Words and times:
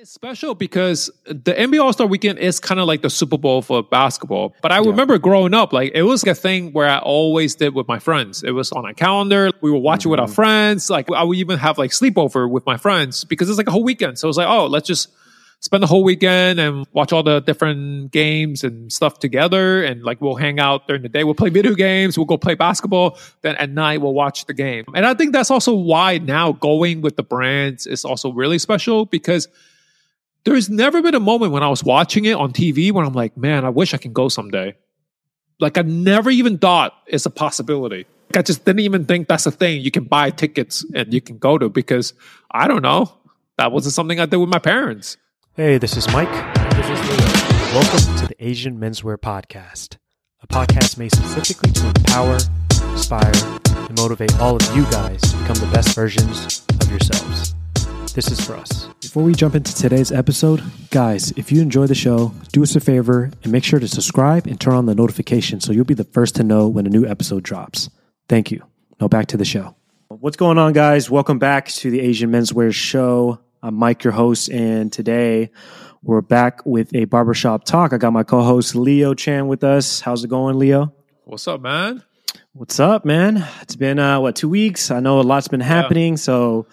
It's 0.00 0.12
special 0.12 0.54
because 0.54 1.10
the 1.24 1.52
NBA 1.58 1.82
All 1.82 1.92
Star 1.92 2.06
Weekend 2.06 2.38
is 2.38 2.60
kind 2.60 2.78
of 2.78 2.86
like 2.86 3.02
the 3.02 3.10
Super 3.10 3.36
Bowl 3.36 3.62
for 3.62 3.82
basketball. 3.82 4.54
But 4.62 4.70
I 4.70 4.76
Yeah. 4.80 4.90
remember 4.90 5.18
growing 5.18 5.54
up, 5.54 5.72
like 5.72 5.90
it 5.92 6.04
was 6.04 6.24
a 6.24 6.36
thing 6.36 6.72
where 6.72 6.88
I 6.88 6.98
always 6.98 7.56
did 7.56 7.74
with 7.74 7.88
my 7.88 7.98
friends. 7.98 8.44
It 8.44 8.52
was 8.52 8.70
on 8.70 8.84
a 8.84 8.94
calendar. 8.94 9.50
We 9.60 9.72
would 9.72 9.82
watch 9.82 10.04
it 10.04 10.08
with 10.08 10.20
our 10.20 10.28
Mhm. 10.28 10.34
friends. 10.34 10.88
Like 10.88 11.10
I 11.10 11.24
would 11.24 11.36
even 11.36 11.58
have 11.58 11.78
like 11.78 11.90
sleepover 11.90 12.48
with 12.48 12.64
my 12.64 12.76
friends 12.76 13.24
because 13.24 13.48
it's 13.48 13.58
like 13.58 13.66
a 13.66 13.72
whole 13.72 13.82
weekend. 13.82 14.20
So 14.20 14.28
it's 14.28 14.38
like, 14.38 14.46
oh, 14.46 14.66
let's 14.66 14.86
just 14.86 15.08
spend 15.58 15.82
the 15.82 15.88
whole 15.88 16.04
weekend 16.04 16.60
and 16.60 16.86
watch 16.92 17.12
all 17.12 17.24
the 17.24 17.40
different 17.40 18.12
games 18.12 18.62
and 18.62 18.92
stuff 18.92 19.18
together. 19.18 19.82
And 19.82 20.04
like 20.04 20.20
we'll 20.20 20.36
hang 20.36 20.60
out 20.60 20.86
during 20.86 21.02
the 21.02 21.08
day. 21.08 21.24
We'll 21.24 21.34
play 21.34 21.50
video 21.50 21.74
games. 21.74 22.16
We'll 22.16 22.24
go 22.26 22.36
play 22.38 22.54
basketball. 22.54 23.18
Then 23.42 23.56
at 23.56 23.70
night 23.70 24.00
we'll 24.00 24.14
watch 24.14 24.46
the 24.46 24.54
game. 24.54 24.84
And 24.94 25.04
I 25.04 25.14
think 25.14 25.32
that's 25.32 25.50
also 25.50 25.74
why 25.74 26.18
now 26.18 26.52
going 26.52 27.00
with 27.00 27.16
the 27.16 27.24
brands 27.24 27.84
is 27.84 28.04
also 28.04 28.30
really 28.30 28.60
special 28.60 29.04
because 29.04 29.48
there's 30.48 30.70
never 30.70 31.02
been 31.02 31.14
a 31.14 31.20
moment 31.20 31.52
when 31.52 31.62
I 31.62 31.68
was 31.68 31.84
watching 31.84 32.24
it 32.24 32.34
on 32.34 32.52
TV 32.52 32.90
when 32.90 33.04
I'm 33.04 33.12
like, 33.12 33.36
man, 33.36 33.64
I 33.64 33.68
wish 33.68 33.92
I 33.92 33.98
can 33.98 34.12
go 34.12 34.28
someday. 34.28 34.76
Like 35.60 35.76
I 35.76 35.82
never 35.82 36.30
even 36.30 36.58
thought 36.58 36.94
it's 37.06 37.26
a 37.26 37.30
possibility. 37.30 38.06
Like, 38.28 38.36
I 38.38 38.42
just 38.42 38.64
didn't 38.64 38.80
even 38.80 39.04
think 39.04 39.28
that's 39.28 39.46
a 39.46 39.50
thing. 39.50 39.80
You 39.80 39.90
can 39.90 40.04
buy 40.04 40.30
tickets 40.30 40.84
and 40.94 41.12
you 41.12 41.20
can 41.20 41.38
go 41.38 41.58
to 41.58 41.68
because 41.68 42.14
I 42.50 42.66
don't 42.66 42.82
know. 42.82 43.12
That 43.58 43.72
wasn't 43.72 43.94
something 43.94 44.20
I 44.20 44.26
did 44.26 44.36
with 44.36 44.48
my 44.48 44.58
parents. 44.58 45.16
Hey, 45.54 45.78
this 45.78 45.96
is 45.96 46.06
Mike. 46.12 46.30
This 46.76 46.88
is 46.88 47.08
Leo. 47.08 47.26
Welcome 47.74 48.16
to 48.16 48.26
the 48.28 48.36
Asian 48.38 48.78
Menswear 48.78 49.18
Podcast, 49.18 49.96
a 50.42 50.46
podcast 50.46 50.96
made 50.96 51.12
specifically 51.12 51.72
to 51.72 51.86
empower, 51.88 52.38
inspire, 52.92 53.32
and 53.66 53.98
motivate 53.98 54.38
all 54.38 54.56
of 54.56 54.76
you 54.76 54.84
guys 54.84 55.20
to 55.20 55.36
become 55.38 55.56
the 55.56 55.70
best 55.72 55.94
versions 55.94 56.64
of 56.80 56.90
yourselves. 56.90 57.54
This 58.18 58.32
is 58.32 58.44
for 58.44 58.56
us. 58.56 58.88
Before 59.00 59.22
we 59.22 59.32
jump 59.32 59.54
into 59.54 59.72
today's 59.72 60.10
episode, 60.10 60.60
guys, 60.90 61.30
if 61.36 61.52
you 61.52 61.62
enjoy 61.62 61.86
the 61.86 61.94
show, 61.94 62.34
do 62.50 62.64
us 62.64 62.74
a 62.74 62.80
favor 62.80 63.30
and 63.44 63.52
make 63.52 63.62
sure 63.62 63.78
to 63.78 63.86
subscribe 63.86 64.48
and 64.48 64.60
turn 64.60 64.74
on 64.74 64.86
the 64.86 64.94
notification 64.96 65.60
so 65.60 65.70
you'll 65.70 65.84
be 65.84 65.94
the 65.94 66.02
first 66.02 66.34
to 66.34 66.42
know 66.42 66.66
when 66.66 66.84
a 66.84 66.90
new 66.90 67.06
episode 67.06 67.44
drops. 67.44 67.88
Thank 68.28 68.50
you. 68.50 68.64
Now 69.00 69.06
back 69.06 69.26
to 69.26 69.36
the 69.36 69.44
show. 69.44 69.76
What's 70.08 70.36
going 70.36 70.58
on, 70.58 70.72
guys? 70.72 71.08
Welcome 71.08 71.38
back 71.38 71.68
to 71.68 71.92
the 71.92 72.00
Asian 72.00 72.32
Menswear 72.32 72.74
Show. 72.74 73.38
I'm 73.62 73.76
Mike, 73.76 74.02
your 74.02 74.14
host, 74.14 74.50
and 74.50 74.92
today 74.92 75.52
we're 76.02 76.20
back 76.20 76.66
with 76.66 76.92
a 76.96 77.04
barbershop 77.04 77.62
talk. 77.62 77.92
I 77.92 77.98
got 77.98 78.12
my 78.12 78.24
co 78.24 78.42
host 78.42 78.74
Leo 78.74 79.14
Chan 79.14 79.46
with 79.46 79.62
us. 79.62 80.00
How's 80.00 80.24
it 80.24 80.28
going, 80.28 80.58
Leo? 80.58 80.92
What's 81.22 81.46
up, 81.46 81.60
man? 81.60 82.02
What's 82.52 82.80
up, 82.80 83.04
man? 83.04 83.46
It's 83.62 83.76
been, 83.76 84.00
uh, 84.00 84.18
what, 84.18 84.34
two 84.34 84.48
weeks? 84.48 84.90
I 84.90 84.98
know 84.98 85.20
a 85.20 85.22
lot's 85.22 85.46
been 85.46 85.60
happening. 85.60 86.16
So 86.16 86.66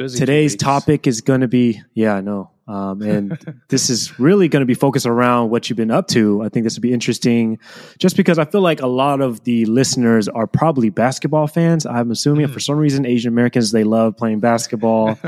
Busy 0.00 0.18
today's 0.18 0.56
topic 0.56 1.06
is 1.06 1.20
going 1.20 1.42
to 1.42 1.48
be, 1.48 1.82
yeah, 1.92 2.14
I 2.14 2.20
know. 2.22 2.50
Um, 2.66 3.02
and 3.02 3.36
this 3.68 3.90
is 3.90 4.18
really 4.18 4.48
going 4.48 4.60
to 4.60 4.66
be 4.66 4.74
focused 4.74 5.04
around 5.04 5.50
what 5.50 5.68
you've 5.68 5.76
been 5.76 5.90
up 5.90 6.08
to. 6.08 6.42
I 6.42 6.48
think 6.48 6.64
this 6.64 6.74
would 6.76 6.82
be 6.82 6.92
interesting 6.92 7.58
just 7.98 8.16
because 8.16 8.38
I 8.38 8.44
feel 8.46 8.62
like 8.62 8.80
a 8.80 8.86
lot 8.86 9.20
of 9.20 9.44
the 9.44 9.66
listeners 9.66 10.26
are 10.28 10.46
probably 10.46 10.88
basketball 10.88 11.46
fans. 11.48 11.84
I'm 11.84 12.10
assuming 12.10 12.46
Hmm. 12.46 12.52
for 12.52 12.60
some 12.60 12.76
reason, 12.78 13.04
Asian 13.04 13.28
Americans, 13.32 13.72
they 13.72 13.84
love 13.84 14.16
playing 14.16 14.40
basketball. 14.40 15.18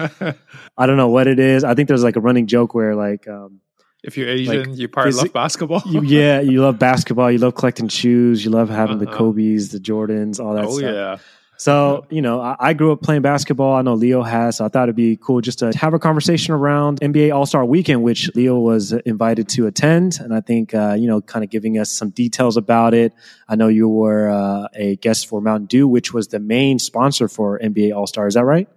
I 0.78 0.86
don't 0.86 0.96
know 0.96 1.08
what 1.08 1.26
it 1.26 1.38
is. 1.38 1.64
I 1.64 1.74
think 1.74 1.88
there's 1.88 2.04
like 2.04 2.16
a 2.16 2.20
running 2.20 2.46
joke 2.46 2.74
where 2.74 2.94
like, 2.94 3.28
um, 3.28 3.60
if 4.02 4.16
you're 4.16 4.28
Asian, 4.28 4.70
Like, 4.70 4.78
you 4.78 4.88
probably 4.88 5.12
love 5.12 5.32
basketball. 5.34 5.82
you, 5.86 6.02
yeah, 6.02 6.40
you 6.40 6.62
love 6.62 6.78
basketball, 6.78 7.30
you 7.30 7.38
love 7.38 7.54
collecting 7.56 7.88
shoes, 7.88 8.44
you 8.44 8.50
love 8.50 8.68
having 8.70 8.98
the 8.98 9.06
Uh-huh. 9.06 9.16
Kobe's, 9.18 9.68
the 9.70 9.78
Jordans, 9.78 10.40
all 10.42 10.54
that 10.54 10.64
oh 10.64 10.78
stuff. 10.78 10.92
yeah. 10.92 11.16
So, 11.62 12.06
you 12.10 12.22
know, 12.22 12.41
I, 12.41 12.56
I 12.58 12.72
grew 12.72 12.91
up 12.91 13.02
playing 13.02 13.22
basketball. 13.22 13.77
I 13.77 13.82
know 13.82 13.94
Leo 13.94 14.24
has. 14.24 14.56
So 14.56 14.64
I 14.64 14.68
thought 14.68 14.86
it'd 14.86 14.96
be 14.96 15.16
cool 15.16 15.41
just 15.41 15.60
to 15.60 15.70
have 15.77 15.94
a 15.94 15.98
conversation 16.00 16.55
around 16.55 16.98
NBA 16.98 17.32
All 17.32 17.46
Star 17.46 17.64
Weekend, 17.64 18.02
which 18.02 18.34
Leo 18.34 18.58
was 18.58 18.91
invited 18.91 19.48
to 19.50 19.68
attend. 19.68 20.18
And 20.18 20.34
I 20.34 20.40
think, 20.40 20.74
uh, 20.74 20.96
you 20.98 21.06
know, 21.06 21.20
kind 21.20 21.44
of 21.44 21.50
giving 21.50 21.78
us 21.78 21.92
some 21.92 22.10
details 22.10 22.56
about 22.56 22.94
it. 22.94 23.12
I 23.48 23.55
know 23.55 23.68
you 23.68 23.88
were 23.88 24.28
uh, 24.28 24.66
a 24.74 24.96
guest 24.96 25.28
for 25.28 25.40
Mountain 25.40 25.67
Dew, 25.67 25.86
which 25.86 26.12
was 26.12 26.27
the 26.27 26.40
main 26.40 26.80
sponsor 26.80 27.28
for 27.28 27.61
NBA 27.61 27.94
All 27.94 28.08
Star. 28.08 28.27
Is 28.27 28.34
that 28.34 28.44
right? 28.44 28.68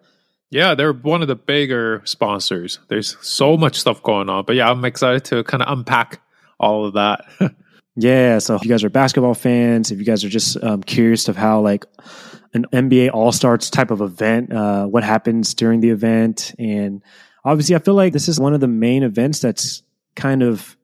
Yeah, 0.52 0.76
they're 0.76 0.94
one 0.94 1.24
of 1.24 1.28
the 1.28 1.36
bigger 1.36 2.04
sponsors. 2.06 2.78
There's 2.88 3.18
so 3.20 3.58
much 3.58 3.80
stuff 3.80 4.04
going 4.04 4.30
on. 4.30 4.46
But 4.46 4.58
yeah, 4.58 4.70
I'm 4.70 4.86
excited 4.86 5.26
to 5.26 5.44
kind 5.44 5.64
of 5.64 5.76
unpack 5.76 6.22
all 6.60 6.86
of 6.86 6.94
that. 6.94 7.26
Yeah. 7.98 8.40
So 8.40 8.56
if 8.56 8.64
you 8.64 8.70
guys 8.70 8.84
are 8.84 8.90
basketball 8.90 9.36
fans, 9.36 9.90
if 9.90 10.00
you 10.00 10.06
guys 10.06 10.26
are 10.26 10.30
just 10.30 10.62
um, 10.62 10.84
curious 10.84 11.30
of 11.30 11.38
how 11.38 11.62
like 11.62 11.86
an 12.56 12.66
NBA 12.72 13.12
All 13.14 13.32
Stars 13.32 13.70
type 13.70 13.92
of 13.92 14.02
event, 14.02 14.52
uh, 14.52 14.86
what 14.86 15.04
happens 15.04 15.54
during 15.54 15.82
the 15.82 15.90
event, 15.90 16.56
and 16.58 17.04
obviously, 17.44 17.76
I 17.76 17.80
feel 17.80 17.94
like 17.94 18.14
this 18.14 18.28
is 18.28 18.40
one 18.40 18.54
of 18.54 18.62
the 18.62 18.68
main 18.68 19.04
events 19.04 19.40
that's 19.40 19.84
kind 20.16 20.42
of 20.42 20.76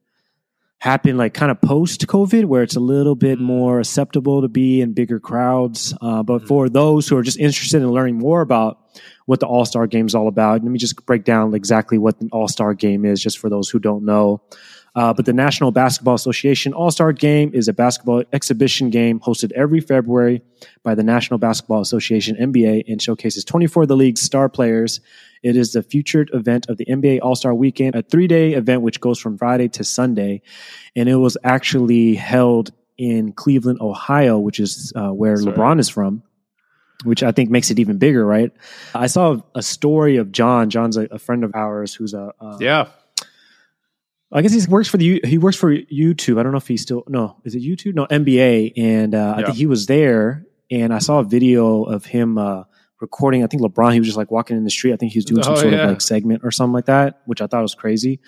happened 0.80 1.18
like 1.18 1.34
kind 1.34 1.52
of 1.52 1.62
post 1.62 2.06
COVID, 2.08 2.46
where 2.46 2.62
it's 2.62 2.76
a 2.76 2.82
little 2.82 3.16
bit 3.16 3.40
more 3.40 3.80
acceptable 3.80 4.42
to 4.42 4.48
be 4.48 4.82
in 4.82 4.94
bigger 4.94 5.20
crowds. 5.20 5.94
Uh, 6.02 6.24
but 6.24 6.48
for 6.48 6.70
those 6.70 7.08
who 7.08 7.16
are 7.16 7.24
just 7.24 7.40
interested 7.40 7.82
in 7.82 7.90
learning 7.90 8.18
more 8.18 8.42
about 8.42 8.80
what 9.26 9.40
the 9.40 9.48
All 9.48 9.64
Star 9.64 9.88
Game 9.88 10.08
is 10.08 10.16
all 10.16 10.28
about, 10.28 10.64
let 10.64 10.72
me 10.72 10.80
just 10.80 11.06
break 11.06 11.24
down 11.24 11.54
exactly 11.54 11.98
what 11.98 12.20
the 12.20 12.28
All 12.32 12.48
Star 12.48 12.74
Game 12.74 13.06
is, 13.06 13.22
just 13.22 13.40
for 13.40 13.50
those 13.50 13.70
who 13.70 13.80
don't 13.80 14.04
know. 14.04 14.42
Uh, 14.94 15.14
but 15.14 15.26
the 15.26 15.34
National 15.34 15.72
Basketball 15.72 16.16
Association 16.16 16.74
All 16.74 16.92
Star 16.92 17.14
Game 17.14 17.52
is 17.54 17.68
a 17.68 17.74
basketball 17.74 18.24
exhibition 18.34 18.90
game 18.90 19.20
hosted 19.22 19.52
every 19.54 19.80
February 19.80 20.42
by 20.84 20.96
the 20.96 21.04
National 21.04 21.38
Basketball 21.38 21.80
Association 21.80 22.36
NBA 22.36 22.92
and 22.92 23.02
showcases 23.02 23.46
24 23.46 23.84
of 23.84 23.90
the 23.90 23.96
league's 23.96 24.22
star 24.22 24.50
players. 24.50 25.00
It 25.44 25.56
is 25.56 25.72
the 25.72 25.82
featured 25.82 26.30
event 26.34 26.68
of 26.68 26.78
the 26.78 26.86
NBA 26.86 27.20
All 27.22 27.36
Star 27.36 27.56
Weekend, 27.56 27.96
a 27.96 28.02
three 28.02 28.28
day 28.28 28.54
event 28.54 28.82
which 28.82 29.00
goes 29.00 29.18
from 29.18 29.38
Friday 29.38 29.70
to 29.70 29.84
Sunday. 29.84 30.42
And 30.96 31.08
it 31.08 31.16
was 31.16 31.38
actually 31.44 32.16
held 32.16 32.72
in 32.98 33.32
Cleveland, 33.32 33.80
Ohio, 33.82 34.40
which 34.40 34.60
is 34.60 34.92
uh, 34.96 35.10
where 35.10 35.36
right. 35.36 35.56
LeBron 35.56 35.80
is 35.80 35.90
from. 35.90 36.24
Which 37.04 37.24
I 37.24 37.32
think 37.32 37.50
makes 37.50 37.72
it 37.72 37.80
even 37.80 37.98
bigger, 37.98 38.24
right? 38.24 38.52
I 38.94 39.08
saw 39.08 39.42
a 39.56 39.64
story 39.64 40.18
of 40.18 40.32
John. 40.32 40.70
John's 40.70 40.98
a, 40.98 41.06
a 41.06 41.18
friend 41.18 41.44
of 41.44 41.56
ours 41.56 41.96
who's 41.96 42.14
a 42.14 42.32
uh, 42.40 42.58
yeah. 42.60 42.90
I 44.34 44.42
guess 44.42 44.54
he 44.54 44.70
works 44.72 44.88
for 44.88 44.98
the 44.98 45.20
he 45.26 45.38
works 45.38 45.58
for 45.58 45.76
YouTube. 45.76 46.40
I 46.40 46.44
don't 46.44 46.52
know 46.54 46.58
if 46.58 46.68
he's 46.68 46.82
still 46.82 47.04
no. 47.08 47.38
Is 47.44 47.54
it 47.56 47.62
YouTube? 47.62 47.96
No, 47.96 48.06
NBA. 48.08 48.74
And 48.78 49.14
uh, 49.14 49.34
I 49.38 49.44
think 49.44 49.56
he 49.58 49.66
was 49.66 49.88
there, 49.88 50.46
and 50.70 50.94
I 50.94 51.00
saw 51.00 51.20
a 51.20 51.24
video 51.24 51.84
of 51.84 52.06
him 52.06 52.38
uh, 52.38 52.64
recording. 53.02 53.44
I 53.44 53.48
think 53.48 53.62
LeBron. 53.62 53.92
He 53.94 54.00
was 54.00 54.08
just 54.08 54.18
like 54.18 54.32
walking 54.32 54.56
in 54.56 54.64
the 54.64 54.70
street. 54.70 54.94
I 54.94 54.96
think 54.96 55.12
he 55.12 55.18
was 55.18 55.26
doing 55.26 55.44
some 55.44 55.54
Oh, 55.54 55.58
sort 55.58 55.74
yeah. 55.74 55.84
of 55.84 55.90
like 55.90 56.02
segment 56.02 56.42
or 56.46 56.52
something 56.52 56.74
like 56.74 56.86
that, 56.86 57.22
which 57.26 57.42
I 57.42 57.48
thought 57.48 57.62
was 57.62 57.76
crazy. 57.76 58.20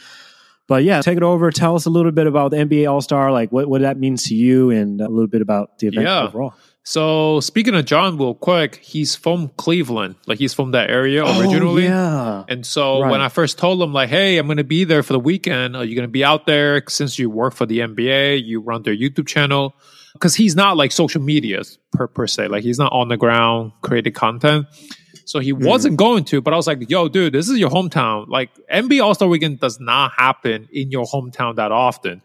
But 0.68 0.84
yeah, 0.84 1.02
take 1.02 1.18
it 1.18 1.24
over. 1.24 1.52
Tell 1.52 1.75
us 1.75 1.86
a 1.86 1.90
little 1.90 2.12
bit 2.12 2.25
about 2.28 2.52
the 2.52 2.58
NBA 2.58 2.90
All 2.91 3.02
Star, 3.02 3.31
like 3.31 3.52
what 3.52 3.70
what 3.70 3.81
that 3.81 3.97
means 3.97 4.24
to 4.24 4.35
you, 4.35 4.72
and 4.72 5.00
a 5.00 5.08
little 5.08 5.28
bit 5.28 5.41
about 5.41 5.80
the 5.80 5.88
event 5.88 6.06
Yeah. 6.06 6.24
overall. 6.28 6.53
So 6.85 7.39
speaking 7.39 7.75
of 7.75 7.85
John, 7.85 8.17
real 8.17 8.33
quick, 8.33 8.75
he's 8.75 9.16
from 9.16 9.49
Cleveland. 9.57 10.16
Like 10.27 10.38
he's 10.38 10.53
from 10.53 10.71
that 10.71 10.89
area 10.89 11.23
originally. 11.23 11.85
Oh, 11.88 11.89
yeah. 11.89 12.44
And 12.49 12.66
so 12.66 12.99
Right. 13.01 13.09
when 13.11 13.21
I 13.21 13.29
first 13.29 13.57
told 13.57 13.81
him, 13.81 13.94
like, 13.94 14.09
hey, 14.09 14.38
I'm 14.38 14.47
going 14.47 14.57
to 14.57 14.66
be 14.66 14.83
there 14.83 15.01
for 15.01 15.13
the 15.13 15.19
weekend, 15.19 15.77
are 15.77 15.85
you 15.85 15.95
going 15.95 16.07
to 16.07 16.11
be 16.11 16.25
out 16.25 16.45
there 16.45 16.83
since 16.89 17.17
you 17.17 17.29
work 17.29 17.53
for 17.53 17.66
the 17.66 17.79
NBA? 17.79 18.43
You 18.45 18.59
run 18.59 18.83
their 18.83 18.95
YouTube 18.95 19.27
channel? 19.27 19.75
Because 20.11 20.35
he's 20.35 20.55
not 20.57 20.75
like 20.75 20.91
social 20.91 21.22
media 21.22 21.61
per, 21.93 22.07
per 22.07 22.27
se. 22.27 22.49
Like, 22.49 22.63
he's 22.63 22.77
not 22.79 22.91
on 22.91 23.07
the 23.07 23.17
ground 23.17 23.72
creating 23.81 24.13
content. 24.13 24.66
So 25.25 25.39
he 25.39 25.51
Hmm. 25.51 25.63
wasn't 25.63 25.95
going 25.95 26.25
to, 26.25 26.41
but 26.41 26.53
I 26.53 26.57
was 26.57 26.67
like, 26.67 26.89
yo, 26.89 27.07
dude, 27.07 27.31
this 27.33 27.47
is 27.47 27.57
your 27.57 27.69
hometown. 27.69 28.27
Like, 28.27 28.49
NBA 28.69 29.01
All 29.01 29.16
Star 29.16 29.29
Weekend 29.29 29.61
does 29.61 29.79
not 29.79 30.11
happen 30.17 30.67
in 30.73 30.91
your 30.91 31.05
hometown 31.05 31.55
that 31.55 31.72
often. 31.72 32.22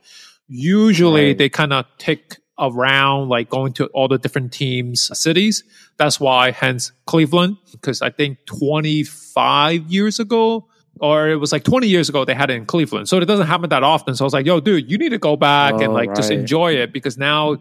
Usually 0.48 1.26
Right. 1.28 1.38
they 1.38 1.48
kind 1.48 1.72
of 1.72 1.86
take 1.98 2.38
around, 2.58 3.28
like 3.28 3.48
going 3.48 3.72
to 3.74 3.86
all 3.88 4.08
the 4.08 4.18
different 4.18 4.52
teams' 4.52 5.10
cities. 5.18 5.64
That's 5.96 6.18
why, 6.20 6.50
hence 6.50 6.92
Cleveland, 7.06 7.56
because 7.72 8.02
I 8.02 8.10
think 8.10 8.38
25 8.46 9.86
years 9.90 10.18
ago, 10.20 10.66
or 11.00 11.28
it 11.28 11.36
was 11.36 11.52
like 11.52 11.64
20 11.64 11.86
years 11.86 12.08
ago, 12.08 12.24
they 12.24 12.34
had 12.34 12.50
it 12.50 12.54
in 12.54 12.66
Cleveland. 12.66 13.08
So 13.08 13.18
it 13.18 13.24
doesn't 13.26 13.46
happen 13.46 13.70
that 13.70 13.82
often. 13.84 14.14
So 14.16 14.24
I 14.24 14.26
was 14.26 14.32
like, 14.32 14.46
yo, 14.46 14.60
dude, 14.60 14.90
you 14.90 14.98
need 14.98 15.10
to 15.10 15.18
go 15.18 15.36
back 15.36 15.74
and 15.74 15.88
Oh, 15.90 15.92
like 15.92 16.14
just 16.14 16.30
enjoy 16.30 16.72
it 16.74 16.92
because 16.92 17.16
now 17.16 17.58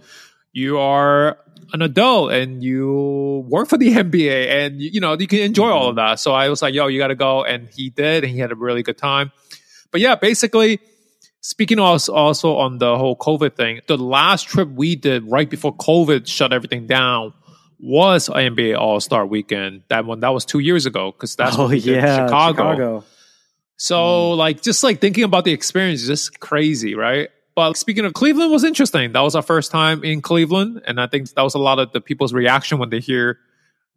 you 0.54 0.80
are 0.80 1.38
an 1.74 1.82
adult 1.82 2.32
and 2.32 2.64
you 2.64 3.46
work 3.48 3.68
for 3.68 3.78
the 3.78 3.94
NBA 3.94 4.48
and 4.48 4.82
you, 4.82 4.90
you 4.94 5.00
know, 5.00 5.14
you 5.18 5.28
can 5.28 5.40
enjoy 5.40 5.70
all 5.70 5.90
of 5.90 5.96
Mm-hmm. 5.96 6.08
that. 6.08 6.20
So 6.20 6.34
I 6.34 6.50
was 6.50 6.62
like, 6.62 6.74
yo, 6.74 6.88
you 6.88 6.98
got 6.98 7.08
to 7.10 7.16
go. 7.16 7.44
And 7.44 7.70
he 7.70 7.90
did. 7.92 8.24
And 8.24 8.34
he 8.34 8.40
had 8.40 8.52
a 8.52 8.56
really 8.56 8.82
good 8.82 8.98
time. 8.98 9.32
But 9.92 10.02
yeah, 10.02 10.16
basically, 10.16 10.80
speaking 11.48 11.80
also, 11.80 12.14
also 12.14 12.58
on 12.58 12.78
the 12.78 12.98
whole 12.98 13.16
COVID 13.16 13.56
thing, 13.56 13.80
the 13.88 13.98
last 13.98 14.50
trip 14.50 14.68
we 14.68 14.98
did 14.98 15.24
right 15.32 15.50
before 15.50 15.74
COVID 15.74 16.28
shut 16.28 16.52
everything 16.52 16.88
down 16.88 17.34
was 17.80 18.28
NBA 18.28 18.78
All 18.78 19.00
Star 19.00 19.26
Weekend. 19.26 19.84
That 19.88 20.06
one 20.06 20.20
that 20.20 20.34
was 20.34 20.44
two 20.44 20.60
years 20.60 20.86
ago 20.86 21.14
because 21.14 21.38
that's 21.38 21.58
oh 21.58 21.64
what 21.64 21.70
we 21.72 21.80
did 21.80 21.96
yeah, 21.96 22.26
Chicago. 22.26 22.72
Chicago. 22.72 23.04
So 23.78 23.96
mm. 23.98 24.38
like 24.38 24.62
just 24.62 24.84
like 24.84 25.00
thinking 25.00 25.24
about 25.24 25.46
the 25.46 25.54
experience 25.54 26.02
is 26.02 26.08
just 26.08 26.42
crazy, 26.42 26.96
right? 26.96 27.30
But 27.56 27.78
speaking 27.78 28.04
of 28.04 28.14
Cleveland 28.14 28.52
was 28.52 28.66
interesting. 28.66 29.14
That 29.14 29.22
was 29.22 29.34
our 29.34 29.42
first 29.42 29.72
time 29.72 30.04
in 30.04 30.22
Cleveland, 30.22 30.82
and 30.86 31.00
I 31.00 31.08
think 31.08 31.30
that 31.30 31.44
was 31.44 31.54
a 31.56 31.60
lot 31.60 31.80
of 31.80 31.94
the 31.94 32.02
people's 32.02 32.34
reaction 32.34 32.78
when 32.78 32.90
they 32.90 33.00
hear 33.00 33.40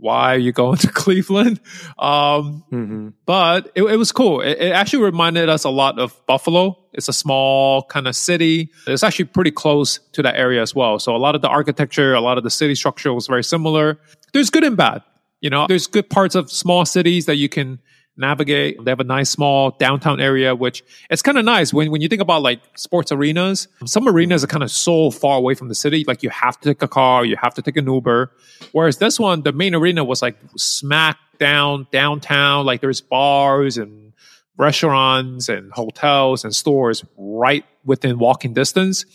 why 0.00 0.35
are 0.35 0.38
you 0.38 0.52
going 0.52 0.79
to 0.85 0.88
Cleveland? 0.88 1.61
Um, 1.99 2.64
hmm 2.70 3.08
but 3.26 3.70
it, 3.76 3.85
it 3.85 3.97
was 3.97 4.11
cool. 4.11 4.41
It, 4.41 4.58
it 4.58 4.73
actually 4.73 5.05
reminded 5.05 5.49
us 5.49 5.62
a 5.62 5.70
lot 5.70 6.00
of 6.00 6.20
Buffalo. 6.26 6.76
It's 6.93 7.08
a 7.08 7.12
small 7.12 7.85
kind 7.85 8.08
of 8.08 8.17
city. 8.17 8.70
It's 8.88 9.05
actually 9.05 9.26
pretty 9.26 9.52
close 9.52 10.00
to 10.12 10.23
that 10.23 10.35
area 10.35 10.61
as 10.62 10.75
well. 10.75 10.99
So 10.99 11.14
a 11.14 11.19
lot 11.19 11.37
of 11.37 11.43
the 11.43 11.49
architecture, 11.49 12.14
a 12.14 12.20
lot 12.20 12.38
of 12.38 12.44
the 12.44 12.50
city 12.50 12.75
structure 12.75 13.14
was 13.14 13.29
very 13.29 13.44
similar. 13.44 14.00
There's 14.32 14.50
good 14.50 14.64
and 14.64 14.76
bad. 14.76 15.02
You 15.41 15.50
know, 15.50 15.67
there's 15.69 15.87
good 15.87 16.11
parts 16.11 16.35
of 16.35 16.50
small 16.50 16.85
cities 16.85 17.26
that 17.26 17.37
you 17.37 17.49
can 17.49 17.79
navigate. 18.20 18.84
They 18.84 18.90
have 18.90 19.00
a 19.00 19.05
nice 19.05 19.31
small 19.31 19.72
downtown 19.72 20.20
area, 20.20 20.55
which 20.55 20.84
it's 21.11 21.22
kind 21.22 21.38
of 21.38 21.44
nice 21.44 21.72
when, 21.72 21.90
when 21.90 22.00
you 22.00 22.08
think 22.08 22.22
about 22.22 22.43
like 22.43 22.61
sports 22.76 23.11
arenas. 23.11 23.69
Some 23.87 24.06
arenas 24.06 24.44
are 24.44 24.46
kind 24.46 24.62
of 24.62 24.70
so 24.70 25.11
far 25.11 25.38
away 25.38 25.55
from 25.55 25.69
the 25.69 25.75
city. 25.75 26.05
Like 26.06 26.22
you 26.22 26.31
have 26.31 26.61
to 26.61 26.70
take 26.70 26.82
a 26.82 26.88
car, 26.88 27.25
you 27.25 27.37
have 27.37 27.55
to 27.55 27.62
take 27.62 27.76
an 27.76 27.87
Uber. 27.87 28.32
Whereas 28.72 28.99
this 28.99 29.19
one, 29.19 29.43
the 29.43 29.52
main 29.52 29.75
arena 29.75 30.05
was 30.05 30.22
like 30.22 30.37
smack 30.56 31.19
down 31.38 31.87
downtown. 31.90 32.67
Like 32.67 32.81
there's 32.81 33.00
bars 33.00 33.78
and 33.78 34.12
restaurants 34.56 35.49
and 35.49 35.73
hotels 35.73 36.44
and 36.44 36.55
stores 36.55 37.05
right 37.16 37.64
within 37.84 38.19
walking 38.19 38.52
distance. 38.52 39.06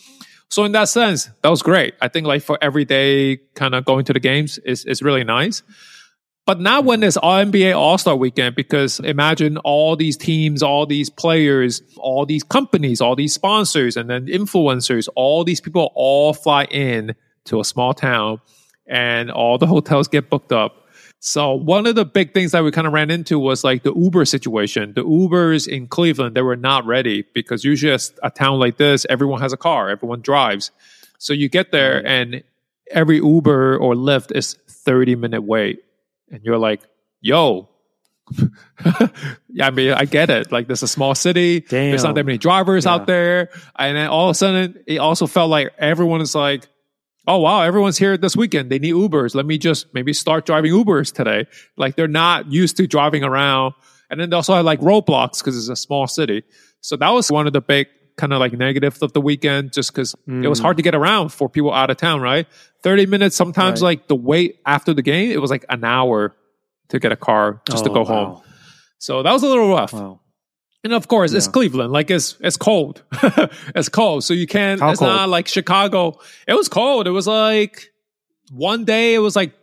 So 0.49 0.63
in 0.63 0.71
that 0.73 0.89
sense, 0.89 1.29
that 1.41 1.49
was 1.49 1.61
great. 1.61 1.95
I 2.01 2.07
think 2.07 2.27
like 2.27 2.41
for 2.41 2.57
everyday 2.61 3.37
kind 3.55 3.75
of 3.75 3.85
going 3.85 4.05
to 4.05 4.13
the 4.13 4.19
games 4.19 4.57
is 4.59 4.85
is 4.85 5.01
really 5.01 5.23
nice. 5.23 5.63
But 6.45 6.59
not 6.59 6.85
when 6.85 7.01
it's 7.01 7.17
NBA 7.17 7.75
All 7.75 7.97
Star 7.97 8.15
Weekend, 8.15 8.55
because 8.55 8.99
imagine 8.99 9.57
all 9.57 9.95
these 9.95 10.15
teams, 10.15 10.61
all 10.61 10.85
these 10.85 11.09
players, 11.09 11.81
all 11.97 12.25
these 12.25 12.43
companies, 12.43 13.01
all 13.01 13.15
these 13.15 13.33
sponsors, 13.33 13.97
and 13.97 14.09
then 14.09 14.27
influencers, 14.27 15.07
all 15.15 15.43
these 15.43 15.59
people 15.59 15.91
all 15.95 16.33
fly 16.33 16.65
in 16.65 17.15
to 17.45 17.59
a 17.59 17.63
small 17.63 17.93
town, 17.95 18.41
and 18.85 19.31
all 19.31 19.57
the 19.57 19.65
hotels 19.65 20.07
get 20.07 20.29
booked 20.29 20.51
up. 20.51 20.85
So 21.19 21.55
one 21.55 21.87
of 21.87 21.95
the 21.95 22.05
big 22.05 22.35
things 22.35 22.51
that 22.51 22.63
we 22.63 22.69
kind 22.69 22.85
of 22.85 22.93
ran 22.93 23.09
into 23.09 23.39
was 23.39 23.63
like 23.63 23.81
the 23.81 23.93
Uber 23.95 24.25
situation. 24.25 24.93
The 24.93 25.03
Ubers 25.03 25.67
in 25.67 25.87
Cleveland, 25.87 26.35
they 26.35 26.43
were 26.43 26.55
not 26.55 26.85
ready 26.85 27.25
because 27.33 27.63
usually 27.63 27.93
a, 27.93 27.99
a 28.21 28.29
town 28.29 28.59
like 28.59 28.77
this, 28.77 29.07
everyone 29.09 29.41
has 29.41 29.51
a 29.51 29.57
car, 29.57 29.89
everyone 29.89 30.21
drives. 30.21 30.69
So 31.17 31.33
you 31.33 31.49
get 31.49 31.71
there 31.71 32.05
and 32.05 32.43
every 32.91 33.17
Uber 33.17 33.77
or 33.77 33.95
Lyft 33.95 34.35
is 34.35 34.53
30 34.67 35.15
minute 35.15 35.41
wait. 35.41 35.79
And 36.35 36.43
you're 36.43 36.57
like, 36.57 36.81
yo, 37.21 37.69
yeah, 39.49 39.67
I 39.67 39.71
mean, 39.71 39.91
I 39.91 40.05
get 40.05 40.29
it. 40.29 40.51
Like, 40.51 40.67
there's 40.67 40.83
a 40.83 40.87
small 40.87 41.15
city. 41.15 41.61
There's 41.91 42.03
not 42.03 42.15
that 42.15 42.25
many 42.25 42.37
drivers 42.37 42.85
Yeah. 42.85 42.93
out 42.93 43.07
there. 43.07 43.49
And 43.77 43.95
then 43.95 44.07
all 44.09 44.25
of 44.29 44.31
a 44.31 44.35
sudden, 44.35 44.83
it 44.85 44.97
also 44.97 45.27
felt 45.27 45.49
like 45.49 45.73
everyone 45.77 46.21
is 46.21 46.35
like, 46.35 46.67
oh, 47.27 47.37
wow, 47.39 47.61
everyone's 47.61 47.97
here 47.97 48.17
this 48.17 48.35
weekend. 48.35 48.69
They 48.69 48.79
need 48.79 48.93
Ubers. 48.93 49.33
Let 49.33 49.45
me 49.45 49.57
just 49.57 49.93
maybe 49.93 50.11
start 50.13 50.45
driving 50.45 50.71
Ubers 50.73 51.13
today. 51.13 51.45
Like, 51.77 51.95
they're 51.95 52.07
not 52.07 52.51
used 52.51 52.75
to 52.77 52.87
driving 52.87 53.23
around. 53.23 53.73
And 54.09 54.19
then 54.19 54.29
they 54.29 54.35
also 54.35 54.53
had 54.55 54.65
like 54.65 54.81
roadblocks 54.81 55.39
because 55.39 55.57
it's 55.57 55.69
a 55.69 55.75
small 55.75 56.05
city. 56.07 56.43
So 56.81 56.97
that 56.97 57.09
was 57.11 57.31
one 57.31 57.47
of 57.47 57.53
the 57.53 57.61
big 57.61 57.87
kind 58.17 58.31
of 58.33 58.39
like 58.39 58.53
negatives 58.53 59.01
of 59.01 59.11
the 59.13 59.21
weekend, 59.21 59.73
just 59.73 59.91
because 59.91 60.15
it 60.27 60.47
was 60.47 60.59
Mm. 60.59 60.63
hard 60.63 60.77
to 60.77 60.83
get 60.83 60.95
around 60.95 61.29
for 61.29 61.49
people 61.49 61.73
out 61.73 61.89
of 61.89 61.97
town, 61.97 62.21
right? 62.21 62.47
30 62.83 63.05
minutes, 63.07 63.35
sometimes 63.35 63.81
Right. 63.81 63.87
like 63.99 64.07
the 64.07 64.15
wait 64.15 64.59
after 64.65 64.93
the 64.93 65.01
game, 65.01 65.31
it 65.31 65.41
was 65.41 65.51
like 65.51 65.65
an 65.69 65.83
hour 65.83 66.33
to 66.89 66.99
get 66.99 67.11
a 67.11 67.15
car 67.17 67.61
just 67.67 67.83
to 67.83 67.89
Oh, 67.91 67.93
go 67.93 68.01
wow. 68.01 68.05
home. 68.35 68.41
So 68.99 69.21
that 69.23 69.31
was 69.33 69.43
a 69.43 69.47
little 69.47 69.69
rough. 69.69 69.91
Wow. 69.93 70.21
And 70.83 70.93
of 70.93 71.07
course, 71.07 71.33
it's 71.33 71.47
Cleveland. 71.47 71.91
Like 71.91 72.11
it's 72.11 72.37
it's 72.41 72.57
cold. 72.57 73.01
it's 73.75 73.89
cold. 73.89 74.23
So 74.23 74.33
you 74.35 74.45
can't. 74.47 74.79
How 74.79 74.91
it's 74.91 74.99
cold? 74.99 75.11
not 75.11 75.29
like 75.29 75.47
Chicago. 75.47 76.19
It 76.47 76.53
was 76.53 76.69
cold. 76.69 77.07
It 77.07 77.11
was 77.11 77.25
like 77.27 77.91
one 78.51 78.85
day. 78.85 79.15
It 79.15 79.19
was 79.19 79.35
like 79.35 79.53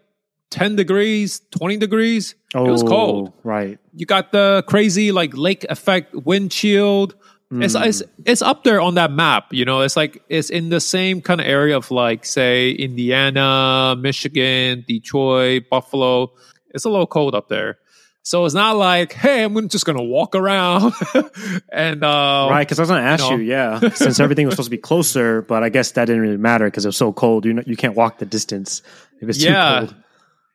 ten 0.50 0.75
degrees, 0.75 1.40
twenty 1.56 1.76
degrees. 1.76 2.34
Oh, 2.54 2.66
It 2.66 2.70
was 2.72 2.82
cold. 2.82 3.32
Right. 3.44 3.78
You 3.94 4.04
got 4.04 4.32
the 4.32 4.64
crazy 4.66 5.12
like 5.12 5.37
lake 5.37 5.64
effect 5.70 6.12
wind 6.14 6.50
chill. 6.50 7.12
It's, 7.54 7.76
Mm. 7.76 7.87
it's 7.87 8.02
it's 8.25 8.40
up 8.40 8.64
there 8.64 8.81
on 8.81 8.94
that 8.94 9.12
map. 9.12 9.52
You 9.52 9.64
know, 9.66 9.82
it's 9.82 9.96
like 9.96 10.22
it's 10.31 10.49
in 10.49 10.70
the 10.70 10.81
same 10.81 11.20
kind 11.20 11.40
of 11.40 11.46
area 11.46 11.76
of 11.76 11.90
like 11.90 12.25
say 12.25 12.70
Indiana, 12.70 13.94
Michigan, 13.99 14.84
Detroit, 14.88 15.64
Buffalo. 15.70 16.32
It's 16.70 16.84
a 16.87 16.90
little 16.90 17.06
cold 17.06 17.34
up 17.34 17.49
there. 17.49 17.78
So 18.25 18.44
it's 18.44 18.54
not 18.54 18.76
like, 18.76 19.12
hey, 19.12 19.43
I'm 19.43 19.69
just 19.69 19.84
gonna 19.84 20.02
walk 20.02 20.34
around 20.37 20.94
and 21.72 22.02
uh, 22.04 22.46
right, 22.50 22.60
because 22.66 22.78
I 22.78 22.82
was 22.82 22.88
going 22.88 23.02
to 23.02 23.08
ask 23.08 23.25
no. 23.25 23.37
you, 23.37 23.43
yeah, 23.43 23.81
since 23.94 24.20
everything 24.20 24.46
was 24.46 24.54
supposed 24.54 24.69
to 24.69 24.70
be 24.70 24.78
closer, 24.78 25.43
but 25.43 25.62
I 25.64 25.69
guess 25.70 25.90
that 25.93 26.04
didn't 26.04 26.22
really 26.22 26.37
matter 26.37 26.66
because 26.66 26.84
it 26.84 26.88
was 26.88 26.96
so 26.96 27.12
cold. 27.12 27.44
You 27.44 27.54
know, 27.54 27.62
you 27.66 27.76
can't 27.76 27.96
walk 27.96 28.19
the 28.19 28.25
distance 28.26 28.81
if 29.20 29.28
it's 29.28 29.43
Yeah. 29.43 29.81
too 29.81 29.87
cold. 29.87 29.96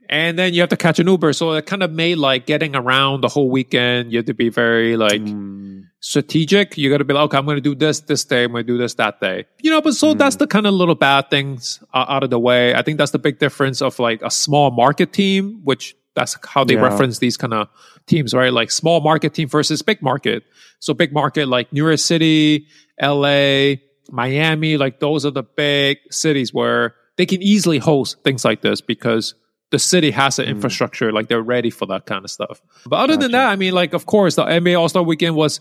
And 0.10 0.38
then 0.40 0.54
you 0.54 0.62
have 0.62 0.70
to 0.70 0.78
catch 0.78 1.00
an 1.00 1.08
Uber. 1.08 1.34
So 1.34 1.52
it 1.54 1.66
kind 1.66 1.84
of 1.84 1.92
made 1.92 2.16
like 2.18 2.46
getting 2.46 2.76
around 2.76 3.22
the 3.22 3.28
whole 3.28 3.50
weekend. 3.50 4.12
You 4.12 4.20
have 4.20 4.26
to 4.28 4.34
be 4.34 4.50
very 4.50 4.98
like 4.98 5.22
Mm, 5.22 5.84
strategic. 6.00 6.78
You 6.78 6.90
got 6.90 6.98
to 7.00 7.04
be 7.04 7.14
like, 7.14 7.26
okay, 7.26 7.38
I'm 7.38 7.46
going 7.46 7.58
to 7.58 7.62
do 7.62 7.76
this 7.76 8.00
this 8.02 8.24
day. 8.26 8.44
I'm 8.46 8.52
going 8.52 8.66
to 8.66 8.74
do 8.74 8.78
this 8.78 8.94
that 8.96 9.20
day. 9.20 9.46
You 9.62 9.72
know, 9.72 9.82
but 9.82 9.94
so 9.94 10.14
Mm. 10.14 10.18
that's 10.18 10.38
the 10.38 10.48
kind 10.48 10.66
of 10.68 10.74
little 10.74 10.96
bad 10.96 11.30
things 11.30 11.84
uh, 11.94 12.06
out 12.08 12.24
of 12.24 12.30
the 12.30 12.40
way. 12.40 12.74
I 12.74 12.82
think 12.82 12.98
that's 12.98 13.12
the 13.12 13.20
big 13.20 13.40
difference 13.40 13.82
of 13.82 14.00
like 14.00 14.22
a 14.22 14.32
small 14.32 14.72
market 14.72 15.12
team, 15.14 15.62
which 15.64 15.96
that's 16.16 16.38
how 16.48 16.64
they 16.64 16.74
Yeah. 16.76 16.82
reference 16.82 17.20
these 17.20 17.38
kind 17.38 17.54
of 17.54 17.68
teams, 18.08 18.34
right? 18.34 18.52
Like 18.54 18.72
small 18.72 19.02
market 19.02 19.34
team 19.34 19.48
versus 19.50 19.82
big 19.82 20.02
market. 20.02 20.44
So 20.80 20.94
big 20.94 21.12
market 21.14 21.48
like 21.48 21.72
New 21.74 21.86
York 21.86 22.00
City, 22.00 22.68
LA, 23.02 23.76
Miami, 24.10 24.78
like 24.78 25.00
those 25.00 25.26
are 25.26 25.32
the 25.32 25.44
big 25.44 25.98
cities 26.12 26.54
where 26.54 26.96
they 27.18 27.26
can 27.26 27.42
easily 27.42 27.78
host 27.80 28.18
things 28.24 28.46
like 28.46 28.62
this 28.62 28.80
because 28.82 29.34
the 29.72 29.80
city 29.80 30.12
has 30.12 30.38
the 30.38 30.44
Mm. 30.44 30.50
infrastructure, 30.50 31.12
like 31.12 31.28
they're 31.28 31.42
ready 31.42 31.70
for 31.70 31.86
that 31.88 32.06
kind 32.06 32.24
of 32.24 32.32
stuff. 32.32 32.62
But 32.86 32.98
other 32.98 33.18
than 33.18 33.32
that, 33.32 33.50
I 33.50 33.56
mean, 33.58 33.74
like, 33.74 33.94
of 33.94 34.06
course, 34.06 34.36
the 34.36 34.44
NBA 34.44 34.80
All 34.80 34.88
Star 34.90 35.04
Weekend 35.04 35.36
was 35.36 35.60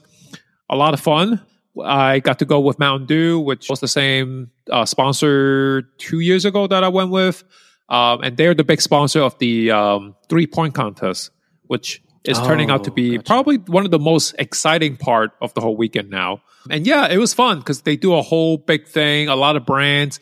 a 0.70 0.76
lot 0.76 0.94
of 0.94 1.00
fun. 1.00 1.41
I 1.85 2.20
got 2.20 2.38
to 2.38 2.44
go 2.44 2.61
with 2.61 2.79
Mountain 2.79 3.06
Dew, 3.06 3.38
which 3.41 3.69
was 3.69 3.81
the 3.81 3.88
same 3.88 4.50
uh, 4.70 4.85
sponsor 4.87 5.82
two 5.99 6.20
years 6.20 6.44
ago 6.44 6.67
that 6.67 6.82
I 6.85 6.88
went 6.88 7.11
with. 7.11 7.44
Um, 7.88 8.23
and 8.23 8.37
they're 8.37 8.55
the 8.55 8.64
big 8.64 8.81
sponsor 8.81 9.20
of 9.20 9.38
the 9.38 9.70
um, 9.70 10.17
three 10.29 10.47
point 10.47 10.75
contest, 10.75 11.31
which 11.67 12.03
is 12.25 12.38
turning 12.41 12.70
out 12.70 12.82
to 12.85 12.91
Oh, 12.91 12.94
be 12.94 13.11
gotcha. 13.17 13.23
probably 13.25 13.56
one 13.58 13.85
of 13.85 13.91
the 13.93 14.00
most 14.00 14.35
exciting 14.38 14.97
part 14.97 15.31
of 15.41 15.55
the 15.55 15.61
whole 15.61 15.76
weekend 15.76 16.11
now. 16.11 16.41
And 16.69 16.85
yeah, 16.87 17.06
it 17.08 17.19
was 17.19 17.32
fun 17.35 17.58
because 17.58 17.82
they 17.82 17.94
do 17.97 18.14
a 18.14 18.23
whole 18.23 18.56
big 18.56 18.88
thing, 18.88 19.29
a 19.29 19.37
lot 19.37 19.55
of 19.55 19.64
brands. 19.64 20.19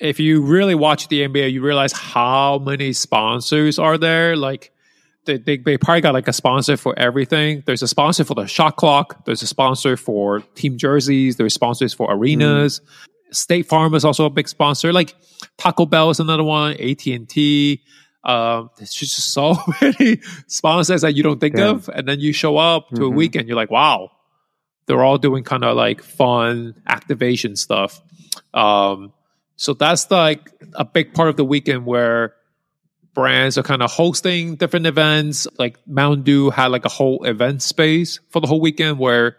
If 0.00 0.18
you 0.20 0.42
really 0.42 0.74
watch 0.74 1.08
the 1.08 1.20
NBA, 1.22 1.52
you 1.52 1.62
realize 1.62 1.92
how 1.92 2.58
many 2.58 2.92
sponsors 2.92 3.78
are 3.78 3.96
there. 3.98 4.36
Like 4.36 4.72
they, 5.26 5.38
they, 5.38 5.58
they 5.58 5.78
probably 5.78 6.00
got 6.00 6.14
like 6.14 6.26
a 6.28 6.32
sponsor 6.32 6.76
for 6.76 6.98
everything. 6.98 7.62
There's 7.66 7.82
a 7.82 7.88
sponsor 7.88 8.24
for 8.24 8.34
the 8.34 8.46
shot 8.46 8.76
clock. 8.76 9.24
There's 9.24 9.42
a 9.42 9.46
sponsor 9.46 9.96
for 9.96 10.40
team 10.56 10.76
jerseys. 10.78 11.36
There's 11.36 11.54
sponsors 11.54 11.94
for 11.94 12.08
arenas. 12.12 12.80
State 13.30 13.66
Farm 13.66 13.94
is 13.94 14.04
also 14.04 14.26
a 14.26 14.30
big 14.30 14.48
sponsor. 14.48 14.92
Like 14.92 15.14
Taco 15.58 15.86
Bell 15.86 16.10
is 16.10 16.18
another 16.20 16.44
one. 16.44 16.72
AT 16.80 17.06
and 17.06 17.28
T. 17.28 17.82
Um, 18.24 18.70
there's 18.76 18.92
just 18.92 19.16
so 19.32 19.56
many 19.80 20.20
sponsors 20.48 21.02
that 21.02 21.14
you 21.14 21.22
don't 21.22 21.40
think 21.40 21.56
Yeah. 21.56 21.70
of, 21.70 21.88
and 21.88 22.06
then 22.08 22.18
you 22.20 22.32
show 22.32 22.56
up 22.56 22.88
to 22.90 23.06
a 23.06 23.10
Mhm. 23.10 23.14
weekend, 23.16 23.48
you're 23.48 23.56
like, 23.56 23.70
wow, 23.70 24.10
they're 24.86 25.02
all 25.04 25.18
doing 25.18 25.44
kind 25.44 25.64
of 25.64 25.76
like 25.76 26.02
fun 26.02 26.74
activation 26.86 27.56
stuff. 27.56 28.00
Um, 28.54 29.12
so 29.56 29.74
that's 29.74 30.10
like 30.10 30.50
a 30.74 30.84
big 30.84 31.14
part 31.14 31.28
of 31.28 31.36
the 31.36 31.44
weekend 31.44 31.86
where 31.86 32.34
brands 33.14 33.58
are 33.58 33.62
kind 33.62 33.82
of 33.82 33.90
hosting 33.90 34.56
different 34.56 34.86
events. 34.86 35.46
Like 35.58 35.76
Mountain 35.86 36.22
Dew 36.24 36.50
had 36.50 36.68
like 36.68 36.84
a 36.84 36.88
whole 36.88 37.24
event 37.24 37.62
space 37.62 38.20
for 38.30 38.40
the 38.40 38.46
whole 38.46 38.60
weekend 38.60 38.98
where 38.98 39.36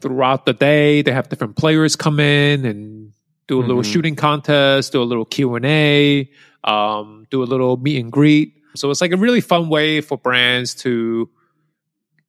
throughout 0.00 0.46
the 0.46 0.52
day 0.54 1.02
they 1.02 1.12
have 1.12 1.28
different 1.28 1.56
players 1.56 1.96
come 1.96 2.20
in 2.20 2.64
and 2.64 3.12
do 3.46 3.60
a 3.60 3.64
little 3.64 3.82
Mhm. 3.82 3.92
shooting 3.92 4.16
contest, 4.16 4.92
do 4.92 5.02
a 5.02 5.04
little 5.04 5.24
Q 5.24 5.54
and 5.54 5.64
A, 5.66 6.30
um, 6.64 7.26
do 7.30 7.42
a 7.42 7.44
little 7.44 7.76
meet 7.76 8.00
and 8.00 8.12
greet. 8.12 8.54
So 8.74 8.90
it's 8.90 9.00
like 9.00 9.12
a 9.12 9.16
really 9.16 9.40
fun 9.40 9.68
way 9.68 10.00
for 10.00 10.16
brands 10.18 10.74
to 10.76 11.28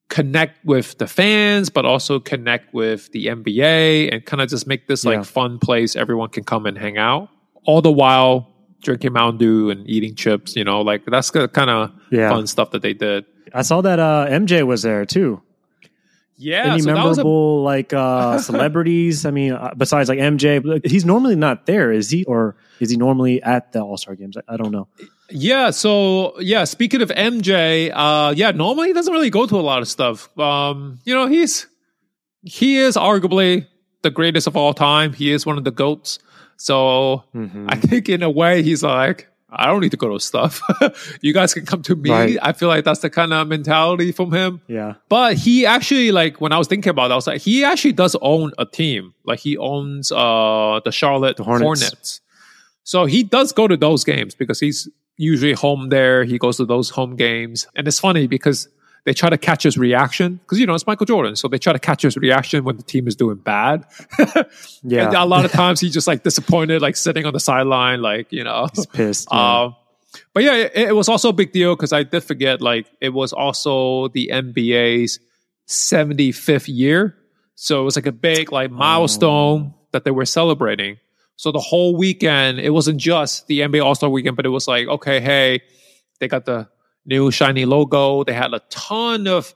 connect 0.09 0.63
with 0.65 0.97
the 0.97 1.07
fans, 1.07 1.69
but 1.69 1.85
also 1.85 2.19
connect 2.19 2.73
with 2.73 3.11
the 3.11 3.27
NBA 3.27 4.09
and 4.11 4.25
kind 4.25 4.41
of 4.41 4.49
just 4.49 4.67
make 4.67 4.87
this 4.87 5.05
Yeah. 5.05 5.11
like 5.17 5.25
fun 5.25 5.59
place 5.59 5.95
everyone 5.95 6.29
can 6.29 6.43
come 6.43 6.65
and 6.65 6.77
hang 6.77 6.97
out. 6.97 7.29
All 7.65 7.81
the 7.81 7.91
while 7.91 8.47
drinking 8.81 9.13
Mountain 9.13 9.37
Dew 9.37 9.69
and 9.69 9.87
eating 9.89 10.15
chips, 10.15 10.55
you 10.55 10.63
know, 10.63 10.81
like 10.81 11.05
that's 11.05 11.29
the 11.31 11.47
kind 11.47 11.69
of 11.69 11.91
Yeah. 12.11 12.29
fun 12.29 12.47
stuff 12.47 12.71
that 12.71 12.81
they 12.81 12.93
did. 12.93 13.25
I 13.53 13.61
saw 13.61 13.81
that 13.81 13.99
uh, 13.99 14.27
MJ 14.29 14.63
was 14.65 14.81
there 14.83 15.05
too. 15.05 15.41
Yeah, 16.41 16.71
Any 16.73 16.81
so 16.81 16.93
that 16.93 17.03
was 17.05 17.17
a 17.17 17.21
memorable 17.23 17.63
like 17.63 17.91
uh, 17.91 18.39
celebrities? 18.49 19.25
I 19.25 19.31
mean, 19.31 19.51
uh, 19.51 19.73
besides 19.75 20.07
like 20.07 20.19
MJ, 20.19 20.85
he's 20.89 21.03
normally 21.03 21.35
not 21.35 21.65
there, 21.65 21.91
is 21.91 22.09
he? 22.09 22.23
Or 22.23 22.55
is 22.79 22.89
he 22.89 22.95
normally 22.95 23.43
at 23.43 23.73
the 23.73 23.81
All 23.81 23.97
Star 23.97 24.15
games? 24.15 24.37
I, 24.37 24.53
I 24.53 24.57
don't 24.57 24.71
know. 24.71 24.87
Yeah, 25.29 25.69
so 25.71 26.39
yeah, 26.39 26.63
speaking 26.63 27.01
of 27.01 27.09
MJ, 27.09 27.91
uh 27.93 28.33
yeah, 28.35 28.51
normally 28.51 28.87
he 28.87 28.93
doesn't 28.93 29.13
really 29.13 29.29
go 29.29 29.45
to 29.45 29.55
a 29.57 29.61
lot 29.61 29.81
of 29.81 29.87
stuff. 29.89 30.29
Um, 30.39 30.99
you 31.03 31.13
know, 31.13 31.27
he's 31.27 31.67
he 32.43 32.77
is 32.77 32.95
arguably 32.95 33.67
the 34.01 34.09
greatest 34.09 34.47
of 34.47 34.55
all 34.55 34.73
time. 34.73 35.11
He 35.13 35.31
is 35.31 35.45
one 35.45 35.57
of 35.57 35.65
the 35.65 35.71
goats. 35.71 36.19
So 36.55 37.23
Mhm. 37.35 37.65
I 37.67 37.75
think 37.75 38.07
in 38.09 38.23
a 38.23 38.29
way 38.29 38.63
he's 38.63 38.81
like, 38.81 39.27
I 39.51 39.65
don't 39.65 39.81
need 39.81 39.91
to 39.91 39.97
go 39.97 40.09
to 40.13 40.19
stuff. 40.19 40.61
you 41.21 41.33
guys 41.33 41.53
can 41.53 41.65
come 41.65 41.81
to 41.83 41.95
me. 41.95 42.11
Right. 42.11 42.37
I 42.41 42.53
feel 42.53 42.67
like 42.67 42.85
that's 42.85 42.99
the 42.99 43.09
kind 43.09 43.33
of 43.33 43.47
mentality 43.47 44.11
from 44.11 44.31
him. 44.31 44.61
Yeah. 44.67 44.95
But 45.09 45.35
he 45.37 45.65
actually 45.65 46.11
like 46.11 46.39
when 46.39 46.51
I 46.51 46.57
was 46.57 46.67
thinking 46.67 46.91
about 46.91 47.09
it, 47.09 47.13
I 47.13 47.15
was 47.15 47.27
like, 47.27 47.41
he 47.41 47.63
actually 47.63 47.93
does 47.93 48.15
own 48.21 48.51
a 48.57 48.65
team. 48.65 49.13
Like 49.25 49.39
he 49.39 49.57
owns 49.57 50.11
uh 50.11 50.81
the 50.85 50.91
Charlotte 50.91 51.37
The 51.37 51.43
Hornets. 51.43 51.63
Hornets. 51.63 52.21
So 52.83 53.05
he 53.05 53.23
does 53.23 53.51
go 53.51 53.67
to 53.67 53.77
those 53.77 54.03
games 54.03 54.35
because 54.35 54.59
he's 54.59 54.87
usually 55.17 55.53
home 55.53 55.89
there. 55.89 56.23
He 56.23 56.37
goes 56.37 56.57
to 56.57 56.65
those 56.65 56.89
home 56.89 57.15
games. 57.15 57.67
And 57.75 57.87
it's 57.87 57.99
funny 57.99 58.27
because 58.27 58.67
they 59.05 59.13
try 59.13 59.29
to 59.29 59.37
catch 59.37 59.63
his 59.63 59.77
reaction 59.77 60.35
because 60.35 60.59
you 60.59 60.65
know 60.65 60.73
it's 60.73 60.85
Michael 60.85 61.05
Jordan, 61.05 61.35
so 61.35 61.47
they 61.47 61.57
try 61.57 61.73
to 61.73 61.79
catch 61.79 62.01
his 62.01 62.17
reaction 62.17 62.63
when 62.63 62.77
the 62.77 62.83
team 62.83 63.07
is 63.07 63.15
doing 63.15 63.37
bad. 63.37 63.85
Yeah. 64.81 65.07
and 65.07 65.15
a 65.15 65.25
lot 65.25 65.43
of 65.43 65.51
times 65.51 65.79
he's 65.81 65.93
just 65.93 66.07
like 66.07 66.23
disappointed, 66.23 66.81
like 66.81 66.95
sitting 66.95 67.25
on 67.25 67.33
the 67.33 67.39
sideline, 67.39 68.01
like 68.01 68.31
you 68.31 68.43
know. 68.43 68.67
He's 68.73 68.85
pissed. 68.85 69.27
Yeah. 69.31 69.63
Um, 69.63 69.75
but 70.33 70.43
yeah, 70.43 70.55
it, 70.55 70.71
it 70.75 70.95
was 70.95 71.09
also 71.09 71.29
a 71.29 71.33
big 71.33 71.51
deal 71.51 71.75
because 71.75 71.93
I 71.93 72.03
did 72.03 72.23
forget, 72.23 72.61
like, 72.61 72.87
it 73.01 73.09
was 73.09 73.33
also 73.33 74.07
the 74.09 74.29
NBA's 74.31 75.19
75th 75.67 76.67
year. 76.67 77.15
So 77.55 77.81
it 77.81 77.83
was 77.83 77.95
like 77.95 78.05
a 78.05 78.11
big, 78.11 78.51
like, 78.51 78.71
milestone 78.71 79.73
that 79.91 80.05
they 80.05 80.11
were 80.11 80.25
celebrating. 80.25 80.97
So 81.35 81.51
the 81.51 81.59
whole 81.59 81.95
weekend, 81.95 82.59
it 82.59 82.71
wasn't 82.71 82.97
just 82.97 83.47
the 83.47 83.59
NBA 83.59 83.83
All 83.83 83.95
Star 83.95 84.09
weekend, 84.09 84.35
but 84.35 84.45
it 84.45 84.49
was 84.49 84.67
like, 84.67 84.87
okay, 84.87 85.19
hey, 85.19 85.61
they 86.19 86.27
got 86.27 86.45
the 86.45 86.67
new 87.09 87.31
shiny 87.31 87.65
logo. 87.65 88.23
They 88.23 88.33
had 88.33 88.53
a 88.53 88.61
ton 88.69 89.27
of 89.27 89.53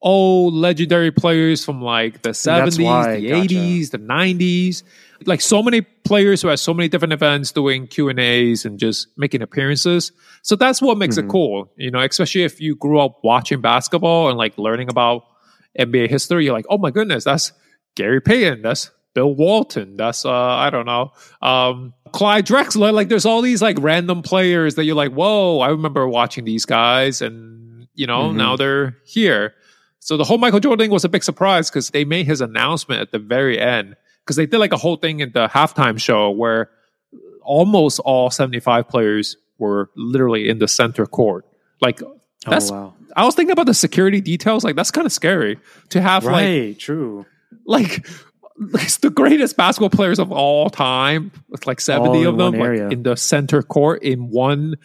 old 0.00 0.54
legendary 0.54 1.10
players 1.10 1.64
from 1.64 1.80
like 1.82 2.22
the 2.22 2.30
70s, 2.30 2.84
why, 2.84 3.16
the 3.16 3.28
gotcha. 3.28 3.54
80s, 3.54 3.90
the 3.90 3.98
90s. 3.98 4.82
Like 5.26 5.40
so 5.40 5.62
many 5.62 5.80
players 5.80 6.42
who 6.42 6.48
had 6.48 6.58
so 6.58 6.74
many 6.74 6.88
different 6.88 7.12
events 7.14 7.52
doing 7.52 7.86
Q&As 7.86 8.64
and 8.66 8.78
just 8.78 9.08
making 9.16 9.40
appearances. 9.40 10.12
So 10.42 10.56
that's 10.56 10.82
what 10.82 10.98
makes 10.98 11.16
Mhm. 11.16 11.24
it 11.24 11.28
cool, 11.28 11.70
you 11.76 11.90
know, 11.90 12.00
especially 12.00 12.42
if 12.44 12.60
you 12.60 12.74
grew 12.76 13.00
up 13.00 13.20
watching 13.24 13.60
basketball 13.62 14.28
and 14.28 14.36
like 14.36 14.58
learning 14.58 14.90
about 14.90 15.24
NBA 15.78 16.08
history. 16.08 16.44
You're 16.44 16.52
like, 16.52 16.66
oh 16.68 16.76
my 16.78 16.90
goodness, 16.90 17.24
that's 17.24 17.52
Gary 17.94 18.20
Payton. 18.20 18.60
That's 18.62 18.90
Bill 19.14 19.34
Walton. 19.34 19.96
That's 19.96 20.26
uh, 20.26 20.30
I 20.32 20.68
don't 20.68 20.84
know, 20.86 21.12
um, 21.40 21.94
Clyde 22.14 22.46
Drexler. 22.46 22.92
Like, 22.92 23.08
there's 23.08 23.26
all 23.26 23.42
these 23.42 23.60
like 23.60 23.76
random 23.80 24.22
players 24.22 24.76
that 24.76 24.84
you're 24.84 24.94
like, 24.94 25.12
whoa, 25.12 25.58
I 25.60 25.68
remember 25.68 26.06
watching 26.08 26.44
these 26.44 26.64
guys, 26.64 27.20
and 27.20 27.88
you 27.94 28.06
know, 28.06 28.30
Mhm. 28.30 28.36
now 28.36 28.56
they're 28.56 28.96
here. 29.04 29.54
So 29.98 30.16
the 30.16 30.24
whole 30.24 30.38
Michael 30.38 30.60
Jordan 30.60 30.84
thing 30.84 30.90
was 30.92 31.04
a 31.04 31.08
big 31.08 31.24
surprise 31.24 31.70
because 31.70 31.90
they 31.90 32.04
made 32.04 32.26
his 32.26 32.40
announcement 32.40 33.00
at 33.00 33.10
the 33.10 33.18
very 33.18 33.58
end 33.58 33.96
because 34.22 34.36
they 34.36 34.46
did 34.46 34.58
like 34.58 34.72
a 34.72 34.76
whole 34.76 34.96
thing 34.96 35.20
in 35.20 35.32
the 35.32 35.48
halftime 35.48 35.98
show 36.00 36.30
where 36.30 36.70
almost 37.42 38.00
all 38.00 38.30
75 38.30 38.88
players 38.88 39.36
were 39.58 39.90
literally 39.96 40.48
in 40.48 40.58
the 40.58 40.68
center 40.68 41.06
court. 41.06 41.44
Like 41.80 42.00
that's 42.46 42.70
oh, 42.70 42.74
wow. 42.74 42.94
I 43.16 43.24
was 43.24 43.34
thinking 43.34 43.52
about 43.52 43.66
the 43.66 43.74
security 43.74 44.20
details. 44.20 44.62
Like 44.64 44.76
that's 44.76 44.90
kind 44.90 45.06
of 45.06 45.12
scary 45.12 45.58
to 45.90 46.00
have 46.00 46.24
like 46.24 46.32
Right. 46.34 46.78
True. 46.78 47.24
like 47.66 48.06
the 48.56 49.10
greatest 49.14 49.56
basketball 49.56 49.90
players 49.90 50.18
of 50.18 50.30
all 50.30 50.70
time 50.70 51.32
with 51.48 51.66
like 51.66 51.80
70 51.80 52.08
All 52.08 52.26
of 52.28 52.36
them 52.38 52.60
like, 52.60 52.92
in 52.92 53.02
the 53.02 53.16
center 53.16 53.62
court 53.62 54.02
in 54.04 54.28
one 54.30 54.76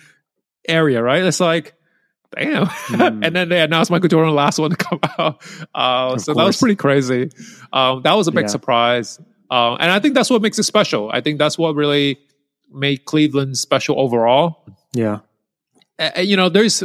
area 0.68 1.02
right? 1.04 1.24
It's 1.24 1.40
like 1.40 1.76
damn. 2.36 2.66
Mm. 2.66 3.24
and 3.26 3.36
then 3.36 3.50
they 3.50 3.62
announced 3.62 3.92
michael 3.92 4.10
jordan 4.10 4.30
the 4.32 4.36
last 4.36 4.58
one 4.60 4.72
to 4.72 4.76
come 4.76 5.00
out. 5.20 5.44
Uh, 5.76 6.18
so 6.18 6.34
that 6.34 6.44
was 6.44 6.58
pretty 6.58 6.76
crazy. 6.76 7.30
Um, 7.72 8.02
that 8.04 8.14
was 8.14 8.28
a 8.28 8.32
big 8.32 8.46
Yeah. 8.46 8.48
surprise. 8.48 9.20
Uh, 9.52 9.76
and 9.80 9.92
i 9.92 10.00
think 10.00 10.14
that's 10.16 10.30
what 10.30 10.42
makes 10.42 10.58
it 10.60 10.64
special. 10.64 11.10
I 11.12 11.22
think 11.22 11.38
that's 11.40 11.58
what 11.58 11.76
really 11.76 12.20
made 12.72 13.06
cleveland 13.06 13.58
special 13.58 14.00
overall. 14.00 14.64
Yeah. 14.94 15.20
uh, 16.00 16.22
you 16.22 16.38
know, 16.38 16.50
there's 16.50 16.84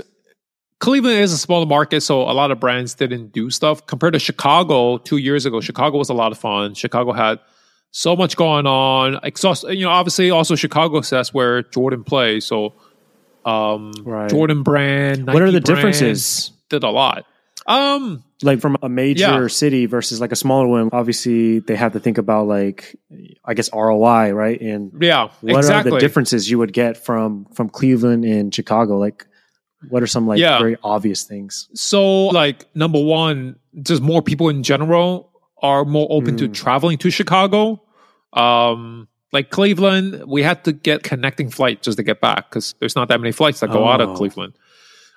Cleveland 0.81 1.19
is 1.21 1.33
a 1.33 1.39
smaller 1.39 1.67
market, 1.67 2.03
so 2.03 2.23
a 2.23 2.33
lot 2.33 2.51
of 2.51 2.61
brands 2.61 2.95
didn't 2.95 3.33
do 3.33 3.49
stuff 3.51 3.87
compared 3.87 4.13
to 4.15 4.19
Chicago 4.19 4.99
two 4.99 5.17
years 5.17 5.47
ago. 5.47 5.61
Chicago 5.61 5.97
was 5.99 6.09
a 6.11 6.15
lot 6.15 6.33
of 6.33 6.39
fun. 6.39 6.75
Chicago 6.75 7.13
had 7.13 7.39
so 7.91 8.17
much 8.17 8.37
going 8.37 8.67
on. 8.67 9.19
Exhaust, 9.23 9.65
you 9.69 9.85
know, 9.85 9.91
obviously 9.91 10.31
also 10.31 10.57
Chicago 10.57 11.01
says 11.01 11.33
where 11.33 11.63
Jordan 11.63 12.03
plays. 12.05 12.45
So, 12.45 12.75
um, 13.45 13.93
Right. 14.05 14.29
Jordan 14.29 14.63
brand. 14.63 15.27
what 15.27 15.43
are 15.43 15.51
the 15.53 15.61
differences? 15.61 16.51
Did 16.69 16.83
a 16.83 16.91
lot. 16.91 17.25
Um, 17.67 18.25
Like 18.43 18.61
from 18.61 18.77
a 18.83 18.89
major 18.91 19.21
Yeah. 19.43 19.47
city 19.47 19.87
versus 19.87 20.21
like 20.21 20.33
a 20.33 20.37
smaller 20.37 20.67
one, 20.67 20.91
obviously 20.93 21.61
they 21.61 21.77
have 21.77 21.93
to 21.95 22.01
think 22.01 22.19
about 22.19 22.47
like, 22.47 22.95
I 23.45 23.55
guess 23.55 23.71
ROI, 23.73 24.33
right? 24.33 24.61
And 24.61 24.93
yeah, 25.01 25.29
what 25.41 25.59
exactly. 25.59 25.93
are 25.93 25.95
the 25.95 26.01
differences 26.01 26.51
you 26.51 26.59
would 26.59 26.73
get 26.75 27.03
from 27.03 27.47
from 27.55 27.71
Cleveland 27.71 28.25
and 28.27 28.53
Chicago? 28.55 28.99
Like, 28.99 29.27
what 29.91 30.03
are 30.03 30.07
some 30.07 30.27
like 30.27 30.39
Yeah. 30.39 30.59
very 30.59 30.77
obvious 30.83 31.23
things? 31.25 31.69
So, 31.75 32.27
like, 32.29 32.67
number 32.75 33.03
one, 33.03 33.57
just 33.83 34.03
more 34.03 34.23
people 34.23 34.49
in 34.49 34.63
general 34.63 35.31
are 35.63 35.85
more 35.85 36.07
open 36.11 36.37
to 36.39 36.49
Mm. 36.49 36.55
traveling 36.55 36.99
to 36.99 37.11
Chicago. 37.11 37.81
Um, 38.33 39.09
like 39.33 39.51
Cleveland, 39.51 40.25
we 40.27 40.43
had 40.43 40.65
to 40.65 40.73
get 40.73 41.03
connecting 41.03 41.51
flight 41.51 41.83
just 41.83 41.97
to 41.99 42.03
get 42.05 42.21
back 42.21 42.51
because 42.51 42.75
there's 42.81 42.95
not 42.97 43.09
that 43.09 43.21
many 43.21 43.33
flights 43.33 43.61
that 43.61 43.71
go 43.71 43.87
out 43.89 44.01
of 44.01 44.11
Oh. 44.11 44.15
Cleveland. 44.15 44.53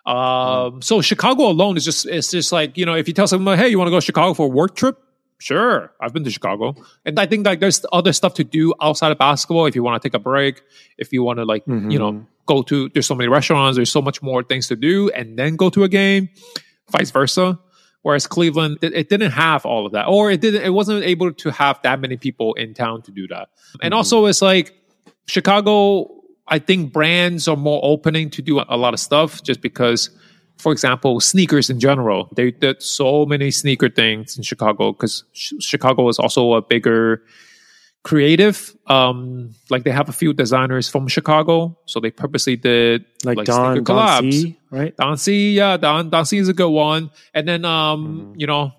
Um, 0.05 0.81
so 0.81 1.01
Chicago 1.01 1.49
alone 1.49 1.75
is 1.75 1.83
just 1.83 2.05
it's 2.05 2.31
just 2.31 2.51
like 2.53 2.77
you 2.77 2.85
know 2.85 2.95
if 2.95 3.07
you 3.09 3.13
tell 3.13 3.27
someone 3.27 3.57
hey 3.57 3.67
you 3.67 3.77
want 3.77 3.87
to 3.87 3.91
go 3.91 3.97
to 3.99 4.05
Chicago 4.05 4.33
for 4.33 4.45
a 4.45 4.49
work 4.49 4.73
trip, 4.75 4.97
sure 5.37 5.91
I've 5.99 6.13
been 6.13 6.23
to 6.23 6.31
Chicago, 6.31 6.75
and 7.05 7.19
I 7.19 7.25
think 7.25 7.45
like 7.45 7.59
there's 7.59 7.85
other 7.91 8.13
stuff 8.13 8.33
to 8.35 8.45
do 8.45 8.73
outside 8.81 9.11
of 9.11 9.17
basketball 9.17 9.65
if 9.65 9.75
you 9.75 9.83
want 9.83 10.01
to 10.01 10.07
take 10.07 10.13
a 10.15 10.19
break, 10.19 10.61
if 10.97 11.11
you 11.11 11.23
want 11.23 11.39
to 11.39 11.45
like 11.45 11.63
you 11.67 11.99
know. 11.99 12.25
Go 12.47 12.63
to 12.63 12.89
there's 12.89 13.05
so 13.05 13.13
many 13.15 13.27
restaurants 13.27 13.75
there's 13.77 13.91
so 13.91 14.01
much 14.01 14.21
more 14.23 14.41
things 14.41 14.67
to 14.67 14.75
do 14.75 15.09
and 15.11 15.37
then 15.37 15.55
go 15.55 15.69
to 15.69 15.83
a 15.83 15.89
game 15.89 16.27
vice 16.89 17.11
versa 17.11 17.59
whereas 18.01 18.25
cleveland 18.25 18.77
it, 18.81 18.93
it 18.93 19.09
didn't 19.09 19.31
have 19.31 19.65
all 19.65 19.85
of 19.85 19.91
that 19.91 20.05
or 20.07 20.31
it 20.31 20.41
didn't 20.41 20.63
it 20.63 20.69
wasn't 20.73 21.03
able 21.03 21.31
to 21.33 21.51
have 21.51 21.79
that 21.83 21.99
many 21.99 22.17
people 22.17 22.53
in 22.55 22.73
town 22.73 23.01
to 23.01 23.11
do 23.11 23.27
that 23.27 23.49
and 23.81 23.93
Mhm. 23.93 23.97
also 23.97 24.25
it's 24.25 24.41
like 24.41 24.73
chicago 25.27 26.09
i 26.47 26.57
think 26.59 26.93
brands 26.93 27.47
are 27.47 27.57
more 27.57 27.79
opening 27.83 28.29
to 28.29 28.41
do 28.41 28.59
a 28.59 28.77
lot 28.77 28.93
of 28.93 28.99
stuff 28.99 29.43
just 29.43 29.61
because 29.61 30.09
for 30.57 30.71
example 30.71 31.19
sneakers 31.19 31.69
in 31.69 31.79
general 31.79 32.29
they 32.35 32.49
did 32.51 32.81
so 32.81 33.25
many 33.25 33.51
sneaker 33.51 33.89
things 33.89 34.37
in 34.37 34.43
chicago 34.43 34.93
because 34.93 35.23
chicago 35.33 36.07
is 36.07 36.17
also 36.17 36.53
a 36.53 36.61
bigger 36.61 37.21
creative. 38.03 38.75
Um, 38.87 39.53
like 39.69 39.83
they 39.83 39.91
have 39.91 40.09
a 40.09 40.13
few 40.13 40.33
designers 40.33 40.87
from 40.89 41.07
Chicago, 41.07 41.77
so 41.85 41.99
they 41.99 42.11
purposely 42.11 42.55
did 42.55 43.05
Like, 43.23 43.37
like 43.37 43.47
Don 43.47 43.75
sneaker 43.75 43.83
Don. 43.93 44.31
C, 44.31 44.57
right? 44.71 44.95
Don 44.97 45.17
C, 45.17 45.55
yeah, 45.55 45.77
Don 45.77 46.09
Don 46.09 46.25
C 46.25 46.37
is 46.37 46.47
a 46.49 46.53
good 46.53 46.69
one. 46.69 47.11
And 47.33 47.47
then 47.47 47.65
um, 47.65 48.33
Mhm. 48.33 48.39
you 48.41 48.47
know, 48.47 48.71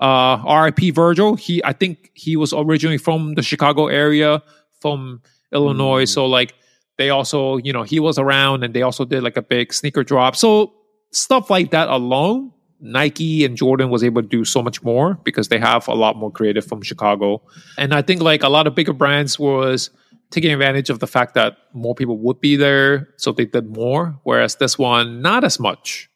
uh 0.00 0.36
R.I.P. 0.44 0.90
Virgil. 0.90 1.36
He 1.36 1.62
I 1.64 1.72
think 1.72 2.10
he 2.14 2.36
was 2.36 2.52
originally 2.52 2.98
from 2.98 3.34
the 3.34 3.42
Chicago 3.42 3.86
area, 3.86 4.42
from 4.80 5.22
Illinois. 5.52 6.04
Mm. 6.04 6.08
So 6.08 6.26
like 6.26 6.54
they 6.98 7.10
also, 7.10 7.56
you 7.58 7.72
know, 7.72 7.82
he 7.84 8.00
was 8.00 8.18
around 8.18 8.64
and 8.64 8.74
they 8.74 8.82
also 8.82 9.04
did 9.04 9.22
like 9.22 9.36
a 9.36 9.42
big 9.42 9.72
sneaker 9.72 10.04
drop. 10.04 10.36
So 10.36 10.74
stuff 11.12 11.48
like 11.48 11.70
that 11.70 11.88
alone, 11.88 12.52
Nike 12.80 13.44
and 13.44 13.56
Jordan 13.56 13.88
was 13.90 14.04
able 14.04 14.22
to 14.22 14.28
do 14.28 14.44
so 14.44 14.62
much 14.62 14.82
more 14.82 15.14
because 15.24 15.48
they 15.48 15.58
have 15.58 15.88
a 15.88 15.94
lot 15.94 16.16
more 16.16 16.30
creative 16.30 16.66
from 16.66 16.82
Chicago. 16.82 17.42
And 17.78 17.94
I 17.94 18.02
think 18.02 18.20
like 18.20 18.42
a 18.42 18.48
lot 18.48 18.66
of 18.66 18.74
bigger 18.74 18.92
brands 18.92 19.38
was 19.38 19.90
taking 20.30 20.52
advantage 20.52 20.90
of 20.90 20.98
the 20.98 21.06
fact 21.06 21.34
that 21.34 21.56
more 21.72 21.94
people 21.94 22.18
would 22.18 22.40
be 22.40 22.56
there, 22.56 23.08
so 23.16 23.32
they 23.32 23.46
did 23.46 23.74
more. 23.74 24.18
Whereas 24.24 24.56
this 24.56 24.78
one, 24.78 25.22
not 25.22 25.44
as 25.44 25.60
much, 25.60 26.10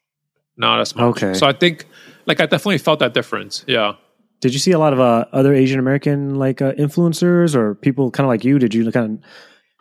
not 0.57 0.81
as 0.81 0.95
much. 0.97 1.23
Okay. 1.23 1.35
So 1.35 1.47
I 1.47 1.53
think, 1.53 1.87
like, 2.27 2.41
I 2.41 2.47
definitely 2.47 2.79
felt 2.79 2.99
that 2.99 3.15
difference. 3.15 3.65
Yeah. 3.67 3.93
Did 4.41 4.53
you 4.53 4.59
see 4.59 4.73
a 4.73 4.79
lot 4.79 4.93
of 4.93 5.01
uh, 5.01 5.25
other 5.33 5.55
Asian 5.55 5.79
American 5.79 6.37
like 6.37 6.63
uh, 6.63 6.73
influencers 6.73 7.55
or 7.55 7.75
people 7.75 8.11
kind 8.11 8.25
of 8.25 8.29
like 8.29 8.45
you? 8.45 8.59
Did 8.59 8.75
you 8.75 8.91
kind 8.93 9.19
of 9.19 9.25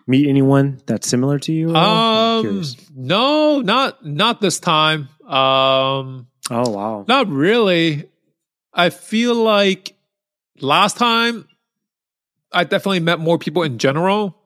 meet 0.08 0.28
anyone 0.28 0.82
that's 0.86 1.08
similar 1.08 1.38
to 1.40 1.52
you? 1.52 1.70
at 1.70 1.76
all? 1.76 2.40
I'm 2.40 2.48
Um, 2.60 2.64
no, 2.96 3.62
not 3.62 4.06
not 4.06 4.42
this 4.42 4.60
time. 4.60 5.10
Um, 5.28 6.28
Oh 6.50 6.70
wow. 6.70 7.06
not 7.08 7.28
really. 7.28 8.10
I 8.74 8.90
feel 8.90 9.36
like 9.36 9.96
last 10.62 10.98
time 10.98 11.48
I 12.52 12.64
definitely 12.64 13.00
met 13.02 13.20
more 13.20 13.38
people 13.38 13.64
in 13.64 13.78
general, 13.78 14.38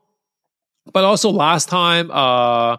but 0.91 1.03
also 1.03 1.29
last 1.29 1.69
time, 1.69 2.09
uh, 2.11 2.77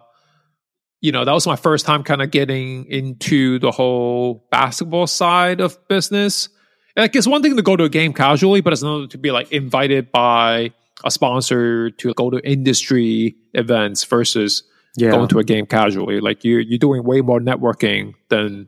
you 1.01 1.11
know, 1.11 1.25
that 1.25 1.31
was 1.31 1.45
my 1.47 1.55
first 1.55 1.85
time 1.85 2.03
kind 2.03 2.21
of 2.21 2.31
getting 2.31 2.85
into 2.85 3.59
the 3.59 3.71
whole 3.71 4.45
basketball 4.51 5.07
side 5.07 5.61
of 5.61 5.77
business. 5.87 6.49
Like, 6.95 7.15
it's 7.15 7.27
one 7.27 7.41
thing 7.41 7.55
to 7.55 7.61
go 7.61 7.75
to 7.75 7.83
a 7.85 7.89
game 7.89 8.13
casually, 8.13 8.61
but 8.61 8.73
it's 8.73 8.81
another 8.83 9.07
to 9.07 9.17
be 9.17 9.31
like 9.31 9.51
invited 9.51 10.11
by 10.11 10.71
a 11.03 11.11
sponsor 11.11 11.89
to 11.91 12.13
go 12.13 12.29
to 12.29 12.37
industry 12.47 13.35
events 13.53 14.03
versus 14.05 14.63
Yeah. 14.95 15.11
going 15.11 15.27
to 15.29 15.39
a 15.39 15.43
game 15.43 15.65
casually. 15.65 16.19
Like 16.21 16.43
you, 16.45 16.57
you're 16.59 16.77
doing 16.79 17.03
way 17.03 17.21
more 17.21 17.39
networking 17.39 18.13
than, 18.29 18.67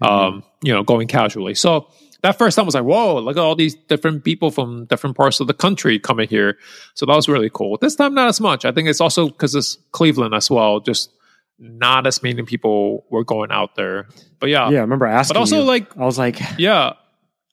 um, 0.00 0.42
you 0.62 0.72
know, 0.72 0.82
going 0.82 1.08
casually. 1.08 1.54
So 1.54 1.88
that 2.22 2.36
first 2.38 2.56
time 2.56 2.66
was 2.66 2.74
like, 2.74 2.84
whoa, 2.84 3.18
look 3.20 3.36
at 3.36 3.40
all 3.40 3.54
these 3.54 3.74
different 3.74 4.24
people 4.24 4.50
from 4.50 4.86
different 4.86 5.16
parts 5.16 5.40
of 5.40 5.46
the 5.46 5.54
country 5.54 5.98
coming 5.98 6.28
here. 6.28 6.56
So 6.94 7.06
that 7.06 7.14
was 7.14 7.28
really 7.28 7.50
cool. 7.52 7.78
This 7.80 7.94
time, 7.94 8.14
not 8.14 8.28
as 8.28 8.40
much. 8.40 8.64
I 8.64 8.72
think 8.72 8.88
it's 8.88 9.00
also 9.00 9.28
because 9.28 9.54
it's 9.54 9.76
Cleveland 9.92 10.34
as 10.34 10.50
well. 10.50 10.80
Just 10.80 11.10
not 11.58 12.06
as 12.06 12.22
many 12.22 12.42
people 12.42 13.04
were 13.10 13.24
going 13.24 13.50
out 13.50 13.74
there. 13.76 14.08
But 14.40 14.48
yeah, 14.50 14.68
Yeah, 14.70 14.78
I 14.78 14.80
remember 14.82 15.06
asking. 15.06 15.34
But 15.34 15.40
also, 15.40 15.58
you. 15.58 15.64
like- 15.64 15.96
I 15.96 16.04
was 16.04 16.18
like, 16.18 16.40
yeah, 16.58 16.92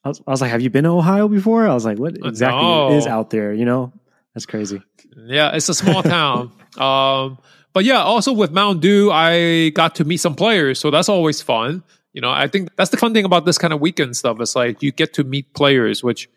I 0.04 0.08
was, 0.08 0.20
I 0.26 0.30
was 0.30 0.40
like, 0.40 0.50
have 0.52 0.60
you 0.62 0.70
been 0.70 0.84
to 0.84 0.90
Ohio 0.90 1.26
before? 1.28 1.66
I 1.66 1.74
was 1.74 1.84
like, 1.84 1.98
what 1.98 2.16
exactly 2.16 2.62
No. 2.62 2.92
is 2.96 3.06
out 3.08 3.30
there? 3.30 3.52
You 3.52 3.64
know, 3.64 3.92
that's 4.34 4.46
crazy. 4.46 4.80
Yeah, 5.16 5.50
it's 5.56 5.68
a 5.68 5.74
small 5.74 6.02
town. 6.02 6.52
Um, 6.76 7.38
but 7.72 7.84
yeah, 7.84 8.02
also 8.02 8.34
with 8.34 8.50
Mountain 8.52 8.80
Dew, 8.82 9.10
I 9.10 9.70
got 9.70 9.94
to 9.94 10.04
meet 10.04 10.18
some 10.18 10.34
players, 10.34 10.78
so 10.78 10.90
that's 10.90 11.08
always 11.08 11.40
fun. 11.40 11.82
You 12.16 12.22
know, 12.22 12.30
I 12.30 12.48
think 12.48 12.74
that's 12.76 12.88
the 12.88 12.96
fun 12.96 13.12
thing 13.12 13.26
about 13.26 13.44
this 13.44 13.58
kind 13.58 13.74
of 13.74 13.80
weekend 13.80 14.16
stuff. 14.16 14.40
It's 14.40 14.56
like 14.56 14.82
you 14.82 14.90
get 14.90 15.12
to 15.14 15.22
meet 15.24 15.52
players, 15.52 16.02
which 16.02 16.30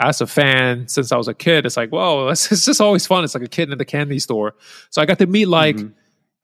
as 0.00 0.22
a 0.22 0.26
fan, 0.26 0.88
since 0.88 1.12
I 1.12 1.18
was 1.18 1.28
a 1.28 1.34
kid, 1.34 1.66
it's 1.66 1.76
like, 1.76 1.90
whoa, 1.90 2.28
it's, 2.32 2.50
it's 2.50 2.64
just 2.64 2.80
always 2.80 3.06
fun. 3.06 3.22
It's 3.22 3.34
like 3.34 3.44
a 3.44 3.48
kid 3.48 3.70
in 3.70 3.76
the 3.76 3.84
candy 3.84 4.18
store. 4.18 4.54
So 4.88 5.02
I 5.02 5.04
got 5.04 5.18
to 5.18 5.26
meet 5.26 5.46
like 5.48 5.76
Mhm. 5.76 5.92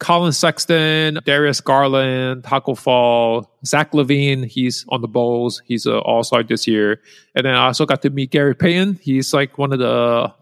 Collin 0.00 0.32
Sexton, 0.32 1.18
Darius 1.24 1.60
Garland, 1.62 2.44
Tacko 2.44 2.74
Fall, 2.78 3.50
Zach 3.64 3.92
LaVine. 3.92 4.44
He's 4.44 4.84
on 4.90 5.00
the 5.00 5.08
Bulls. 5.08 5.62
He's 5.64 5.86
an 5.86 5.94
All 5.94 6.22
Star 6.22 6.42
this 6.44 6.68
year. 6.68 7.00
And 7.34 7.46
then 7.46 7.54
I 7.54 7.66
also 7.68 7.86
got 7.86 8.02
to 8.02 8.10
meet 8.10 8.30
Gary 8.30 8.54
Payton. 8.54 9.00
He's 9.02 9.32
like 9.34 9.56
one 9.58 9.72
of 9.72 9.78
the 9.80 10.32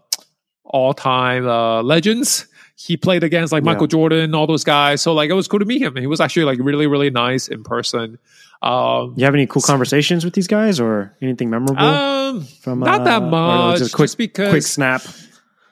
all 0.69 0.93
time 0.93 1.47
uh, 1.47 1.81
legends. 1.83 2.47
He 2.75 2.95
played 2.95 3.23
against 3.23 3.51
like 3.51 3.63
Yeah. 3.63 3.71
Michael 3.73 3.87
Jordan, 3.87 4.35
all 4.35 4.45
those 4.45 4.63
guys. 4.63 5.01
So 5.01 5.13
like 5.13 5.29
it 5.29 5.33
was 5.33 5.47
cool 5.47 5.59
to 5.59 5.65
meet 5.65 5.81
him. 5.81 5.95
He 5.95 6.07
was 6.07 6.21
actually 6.21 6.45
like 6.45 6.59
really 6.59 6.87
really 6.87 7.09
nice 7.09 7.47
in 7.47 7.63
person. 7.63 8.19
Um, 8.61 9.13
You 9.17 9.25
have 9.25 9.33
any 9.33 9.47
cool 9.47 9.61
conversations 9.61 10.25
with 10.25 10.33
these 10.33 10.47
guys 10.47 10.79
or 10.79 11.15
anything 11.21 11.49
memorable 11.49 11.83
um, 11.85 12.43
from 12.43 12.79
not 12.79 13.03
that 13.05 13.21
uh, 13.21 13.25
or 13.25 13.29
much. 13.29 13.79
Just 13.79 13.93
quick, 13.93 14.07
just 14.07 14.17
because 14.17 14.49
quick 14.49 14.63
snap. 14.63 15.01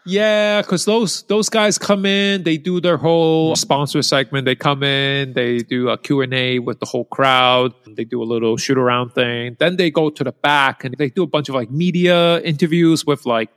Yeah, 0.07 0.61
because 0.61 0.85
those 0.85 1.23
those 1.23 1.49
guys 1.49 1.79
come 1.79 2.05
in, 2.05 2.43
they 2.43 2.57
do 2.57 2.79
their 2.79 2.97
whole 2.97 3.55
sponsor 3.55 4.03
segment. 4.03 4.45
They 4.45 4.55
come 4.55 4.83
in, 4.83 5.33
they 5.33 5.59
do 5.59 5.89
a 5.89 5.97
Q 5.97 6.21
and 6.21 6.31
A 6.33 6.59
with 6.59 6.79
the 6.79 6.85
whole 6.85 7.05
crowd. 7.05 7.73
They 7.87 8.03
do 8.03 8.21
a 8.21 8.25
little 8.25 8.55
shoot 8.55 8.77
around 8.77 9.13
thing. 9.13 9.57
Then 9.59 9.77
they 9.77 9.89
go 9.89 10.11
to 10.11 10.23
the 10.23 10.31
back 10.31 10.83
and 10.83 10.95
they 10.95 11.09
do 11.09 11.23
a 11.23 11.27
bunch 11.27 11.49
of 11.49 11.55
like 11.55 11.71
media 11.71 12.39
interviews 12.41 13.03
with 13.03 13.25
like 13.25 13.49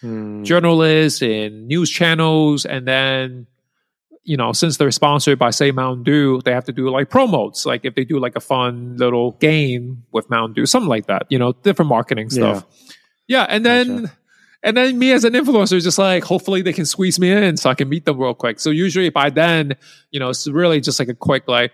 Hmm. 0.00 0.42
journalists 0.44 1.22
and 1.22 1.66
news 1.68 1.90
channels. 1.90 2.64
And 2.64 2.86
then, 2.86 3.46
you 4.24 4.36
know, 4.36 4.52
since 4.52 4.76
they're 4.76 4.90
sponsored 4.90 5.38
by 5.38 5.50
say 5.50 5.70
Mountain 5.70 6.04
Dew, 6.04 6.40
they 6.44 6.52
have 6.52 6.64
to 6.64 6.72
do 6.72 6.88
like 6.90 7.08
promos. 7.10 7.66
Like 7.66 7.84
if 7.84 7.94
they 7.94 8.04
do 8.04 8.18
like 8.18 8.36
a 8.36 8.40
fun 8.40 8.96
little 8.96 9.32
game 9.32 10.04
with 10.12 10.28
Mountain 10.30 10.54
Dew, 10.54 10.66
something 10.66 10.88
like 10.88 11.06
that. 11.06 11.26
You 11.28 11.38
know, 11.38 11.52
different 11.52 11.88
marketing 11.88 12.30
stuff. 12.30 12.64
Yeah, 13.28 13.46
and 13.48 13.64
then 13.64 14.02
Gotcha. 14.02 14.18
and 14.64 14.76
then 14.76 14.98
me 14.98 15.12
as 15.12 15.24
an 15.24 15.32
influencer 15.32 15.74
is 15.74 15.84
just 15.84 15.98
like 15.98 16.24
hopefully 16.24 16.62
they 16.62 16.72
can 16.72 16.86
squeeze 16.86 17.18
me 17.18 17.30
in 17.32 17.56
so 17.56 17.70
I 17.70 17.74
can 17.74 17.88
meet 17.88 18.04
them 18.04 18.18
real 18.18 18.34
quick. 18.34 18.60
So 18.60 18.70
usually 18.70 19.08
by 19.10 19.30
then, 19.30 19.74
you 20.10 20.20
know, 20.20 20.28
it's 20.30 20.46
really 20.48 20.80
just 20.80 20.98
like 20.98 21.08
a 21.08 21.14
quick 21.14 21.48
like, 21.48 21.72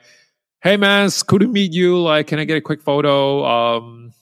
hey 0.62 0.76
man, 0.76 1.06
it's 1.06 1.22
cool 1.22 1.38
to 1.40 1.48
meet 1.48 1.72
you. 1.72 2.00
Like, 2.00 2.28
can 2.28 2.38
I 2.38 2.44
get 2.44 2.56
a 2.56 2.60
quick 2.60 2.82
photo? 2.82 3.44
Um 3.44 4.12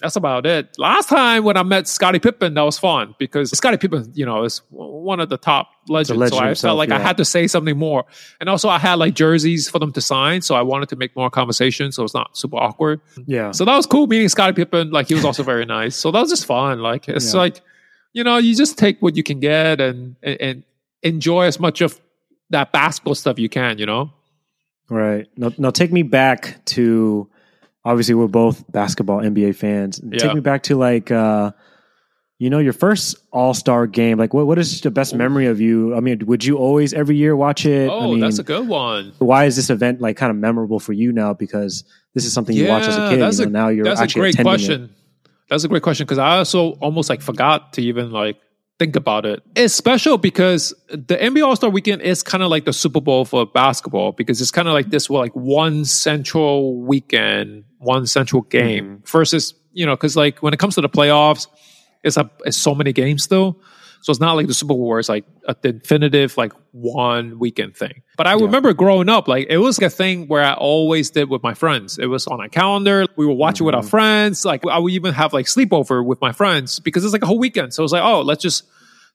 that's 0.00 0.16
about 0.16 0.44
it. 0.46 0.76
Last 0.78 1.08
time 1.08 1.44
when 1.44 1.56
I 1.56 1.62
met 1.62 1.86
Scottie 1.88 2.18
Pippen, 2.18 2.54
that 2.54 2.62
was 2.62 2.78
fun 2.78 3.14
because 3.18 3.50
Scottie 3.56 3.76
Pippen, 3.78 4.10
you 4.14 4.26
know, 4.26 4.44
is 4.44 4.60
one 4.70 5.20
of 5.20 5.28
the 5.28 5.38
top 5.38 5.70
legends. 5.88 6.18
legend 6.18 6.34
so 6.38 6.42
I 6.42 6.46
himself, 6.48 6.70
felt 6.70 6.78
like 6.78 6.90
I 6.90 6.98
had 6.98 7.16
to 7.18 7.24
say 7.24 7.46
something 7.46 7.76
more. 7.78 8.04
And 8.40 8.48
also 8.48 8.68
I 8.68 8.78
had 8.78 8.94
like 8.94 9.14
jerseys 9.14 9.68
for 9.68 9.78
them 9.78 9.92
to 9.92 10.00
sign. 10.00 10.42
So 10.42 10.54
I 10.54 10.62
wanted 10.62 10.88
to 10.90 10.96
make 10.96 11.14
more 11.14 11.30
conversation 11.30 11.92
so 11.92 12.04
it's 12.04 12.14
not 12.14 12.36
super 12.36 12.56
awkward. 12.56 13.00
Yeah. 13.26 13.52
So 13.52 13.64
that 13.64 13.74
was 13.76 13.86
cool 13.86 14.06
meeting 14.06 14.28
Scottie 14.28 14.54
Pippen. 14.54 14.90
Like 14.90 15.08
he 15.08 15.14
was 15.14 15.24
also 15.24 15.42
very 15.42 15.64
nice. 15.64 15.96
So 15.96 16.10
that 16.10 16.20
was 16.20 16.30
just 16.30 16.46
fun. 16.46 16.80
Like 16.80 17.08
it's 17.08 17.32
Yeah. 17.32 17.40
like, 17.40 17.60
you 18.12 18.24
know, 18.24 18.38
you 18.38 18.54
just 18.56 18.76
take 18.78 19.00
what 19.00 19.16
you 19.16 19.22
can 19.22 19.40
get 19.40 19.80
and, 19.80 20.16
and 20.22 20.40
and 20.40 20.62
enjoy 21.02 21.44
as 21.44 21.60
much 21.60 21.80
of 21.80 22.00
that 22.50 22.72
basketball 22.72 23.14
stuff 23.14 23.38
you 23.38 23.48
can. 23.48 23.78
You 23.78 23.86
know. 23.86 24.12
Right. 24.90 25.26
Now, 25.36 25.50
now 25.56 25.70
take 25.70 25.92
me 25.92 26.02
back 26.02 26.62
to 26.66 27.28
obviously 27.84 28.14
we're 28.14 28.26
both 28.28 28.70
basketball 28.72 29.18
NBA 29.18 29.56
fans. 29.56 30.00
Yeah. 30.02 30.18
Take 30.18 30.34
me 30.34 30.40
back 30.40 30.64
to 30.64 30.76
like 30.76 31.10
uh 31.10 31.52
you 32.38 32.50
know 32.50 32.58
your 32.58 32.72
first 32.72 33.16
All 33.30 33.54
Star 33.54 33.86
game. 33.86 34.18
Like 34.18 34.34
what 34.34 34.46
what 34.46 34.58
is 34.58 34.80
the 34.80 34.90
best 34.90 35.14
memory 35.14 35.46
of 35.46 35.60
you? 35.60 35.94
I 35.94 36.00
mean, 36.00 36.26
would 36.26 36.44
you 36.44 36.56
always 36.56 36.92
every 36.92 37.16
year 37.16 37.36
watch 37.36 37.64
it? 37.64 37.88
Oh, 37.88 38.00
I 38.00 38.06
mean, 38.06 38.20
that's 38.20 38.38
a 38.38 38.42
good 38.42 38.66
one. 38.66 39.12
why 39.18 39.44
is 39.44 39.56
this 39.56 39.70
event 39.70 40.00
like 40.00 40.16
kind 40.16 40.30
of 40.30 40.36
memorable 40.36 40.80
for 40.80 40.92
you 40.92 41.12
now? 41.12 41.32
Because 41.32 41.84
this 42.14 42.24
is 42.24 42.32
something 42.32 42.56
you 42.56 42.68
watch 42.68 42.84
as 42.88 42.96
a 42.96 43.08
kid. 43.08 43.18
know, 43.20 43.44
a- 43.44 43.46
now 43.46 43.68
you're 43.68 43.84
That's 43.84 44.00
a 44.00 44.18
great 44.18 44.34
attending 44.34 44.50
question. 44.50 44.94
That's 45.48 45.64
a 45.64 45.68
great 45.68 45.82
question 45.82 46.06
because 46.06 46.18
I 46.18 46.38
also 46.38 46.70
almost 46.72 47.10
like 47.10 47.20
forgot 47.20 47.74
to 47.74 47.82
even 47.82 48.10
like 48.10 48.40
think 48.78 48.96
about 48.96 49.24
it. 49.26 49.42
It's 49.54 49.74
special 49.74 50.18
because 50.18 50.74
the 50.88 51.16
NBA 51.16 51.46
All 51.46 51.54
Star 51.56 51.70
Weekend 51.70 52.02
is 52.02 52.22
kind 52.22 52.42
of 52.42 52.50
like 52.50 52.64
the 52.64 52.72
Super 52.72 53.00
Bowl 53.00 53.24
for 53.24 53.46
basketball 53.46 54.12
because 54.12 54.40
it's 54.40 54.50
kind 54.50 54.68
of 54.68 54.74
like 54.74 54.90
this 54.90 55.08
well, 55.08 55.20
like 55.20 55.34
one 55.34 55.84
central 55.84 56.82
weekend, 56.82 57.64
one 57.84 58.06
central 58.06 58.42
game 58.42 58.84
Mm-hmm. 58.84 59.04
versus 59.06 59.54
you 59.72 59.86
know 59.86 59.94
because 59.96 60.16
like 60.16 60.42
when 60.42 60.52
it 60.54 60.58
comes 60.58 60.74
to 60.76 60.80
the 60.80 60.88
playoffs, 60.88 61.46
it's 62.02 62.16
a 62.16 62.30
it's 62.44 62.56
so 62.56 62.74
many 62.74 62.92
games 62.92 63.22
still. 63.22 63.60
So 64.02 64.10
it's 64.10 64.20
not 64.20 64.34
like 64.36 64.48
the 64.48 64.52
Super 64.54 64.74
Bowl 64.74 64.86
where 64.86 64.98
it's 64.98 65.08
like 65.08 65.24
a 65.48 65.54
definitive 65.54 66.36
like 66.36 66.52
one 66.72 67.38
weekend 67.38 67.74
thing. 67.74 68.02
But 68.18 68.26
I 68.26 68.34
Yeah. 68.36 68.44
remember 68.44 68.74
growing 68.74 69.08
up, 69.08 69.28
like 69.28 69.46
it 69.48 69.56
was 69.56 69.80
like 69.80 69.86
a 69.86 69.90
thing 69.96 70.26
where 70.28 70.44
I 70.44 70.52
always 70.52 71.08
did 71.10 71.30
with 71.30 71.42
my 71.42 71.54
friends. 71.54 71.98
It 71.98 72.06
was 72.06 72.26
on 72.26 72.38
a 72.40 72.50
calendar. 72.50 73.06
We 73.16 73.24
would 73.24 73.38
watch 73.38 73.60
it 73.60 73.64
with 73.64 73.74
our 73.74 73.80
Mhm. 73.82 73.88
friends. 73.88 74.44
Like 74.44 74.66
I 74.66 74.78
would 74.78 74.92
even 74.92 75.14
have 75.14 75.32
like 75.32 75.46
sleepover 75.46 76.04
with 76.04 76.20
my 76.20 76.32
friends 76.32 76.80
because 76.80 77.02
it's 77.02 77.14
like 77.14 77.22
a 77.22 77.26
whole 77.26 77.38
weekend. 77.38 77.72
So 77.72 77.82
it's 77.82 77.94
like, 77.94 78.02
oh, 78.04 78.20
let's 78.20 78.42
just 78.42 78.64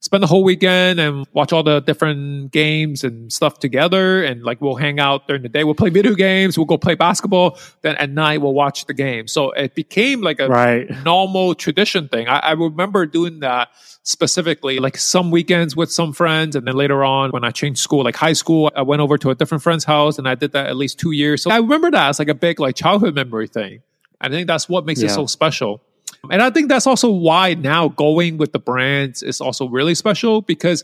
spend 0.01 0.23
the 0.23 0.27
whole 0.27 0.43
weekend 0.43 0.99
and 0.99 1.25
watch 1.33 1.51
all 1.51 1.61
the 1.61 1.81
different 1.81 2.51
games 2.51 3.03
and 3.03 3.31
stuff 3.31 3.59
together. 3.59 4.23
And 4.23 4.43
like 4.43 4.61
we'll 4.61 4.75
hang 4.75 4.99
out 4.99 5.27
during 5.27 5.41
the 5.43 5.49
day. 5.49 5.63
We'll 5.63 5.75
play 5.75 5.89
video 5.89 6.15
games. 6.15 6.57
We'll 6.57 6.65
go 6.65 6.77
play 6.77 6.95
basketball. 6.95 7.57
Then 7.81 7.95
at 7.97 8.09
night 8.09 8.41
we'll 8.41 8.53
watch 8.53 8.85
the 8.85 8.93
game. 8.93 9.27
So 9.27 9.51
it 9.51 9.75
became 9.75 10.21
like 10.21 10.39
a 10.39 10.47
Right. 10.47 10.89
normal 11.03 11.53
tradition 11.53 12.07
thing. 12.07 12.27
I, 12.29 12.39
I 12.39 12.51
remember 12.53 13.05
doing 13.05 13.41
that 13.41 13.69
specifically, 14.03 14.79
like 14.79 14.97
some 14.97 15.29
weekends 15.31 15.75
with 15.75 15.91
some 15.91 16.13
friends, 16.13 16.55
and 16.55 16.65
then 16.65 16.75
later 16.75 17.03
on 17.03 17.29
when 17.31 17.43
I 17.43 17.51
changed 17.51 17.79
school, 17.79 18.03
like 18.03 18.15
high 18.15 18.33
school, 18.33 18.71
I 18.75 18.81
went 18.81 19.01
over 19.01 19.17
to 19.17 19.29
a 19.29 19.35
different 19.35 19.61
friend's 19.61 19.83
house, 19.83 20.17
and 20.17 20.27
I 20.27 20.35
did 20.35 20.53
that 20.53 20.67
at 20.67 20.75
least 20.77 20.97
two 20.99 21.11
years. 21.11 21.43
So 21.43 21.51
I 21.51 21.57
remember 21.57 21.91
that 21.91 22.09
as 22.09 22.19
like 22.19 22.29
a 22.29 22.33
big 22.33 22.59
like 22.59 22.75
childhood 22.75 23.13
memory 23.15 23.47
thing. 23.47 23.81
I 24.21 24.29
think 24.29 24.47
that's 24.47 24.67
what 24.67 24.85
makes 24.85 25.01
it 25.01 25.09
so 25.09 25.25
special. 25.27 25.81
And 26.29 26.41
I 26.41 26.49
think 26.49 26.69
that's 26.69 26.87
also 26.87 27.09
why 27.09 27.53
now 27.53 27.87
going 27.89 28.37
with 28.37 28.51
the 28.51 28.59
brands 28.59 29.23
is 29.23 29.41
also 29.41 29.67
really 29.67 29.95
special 29.95 30.41
because 30.41 30.83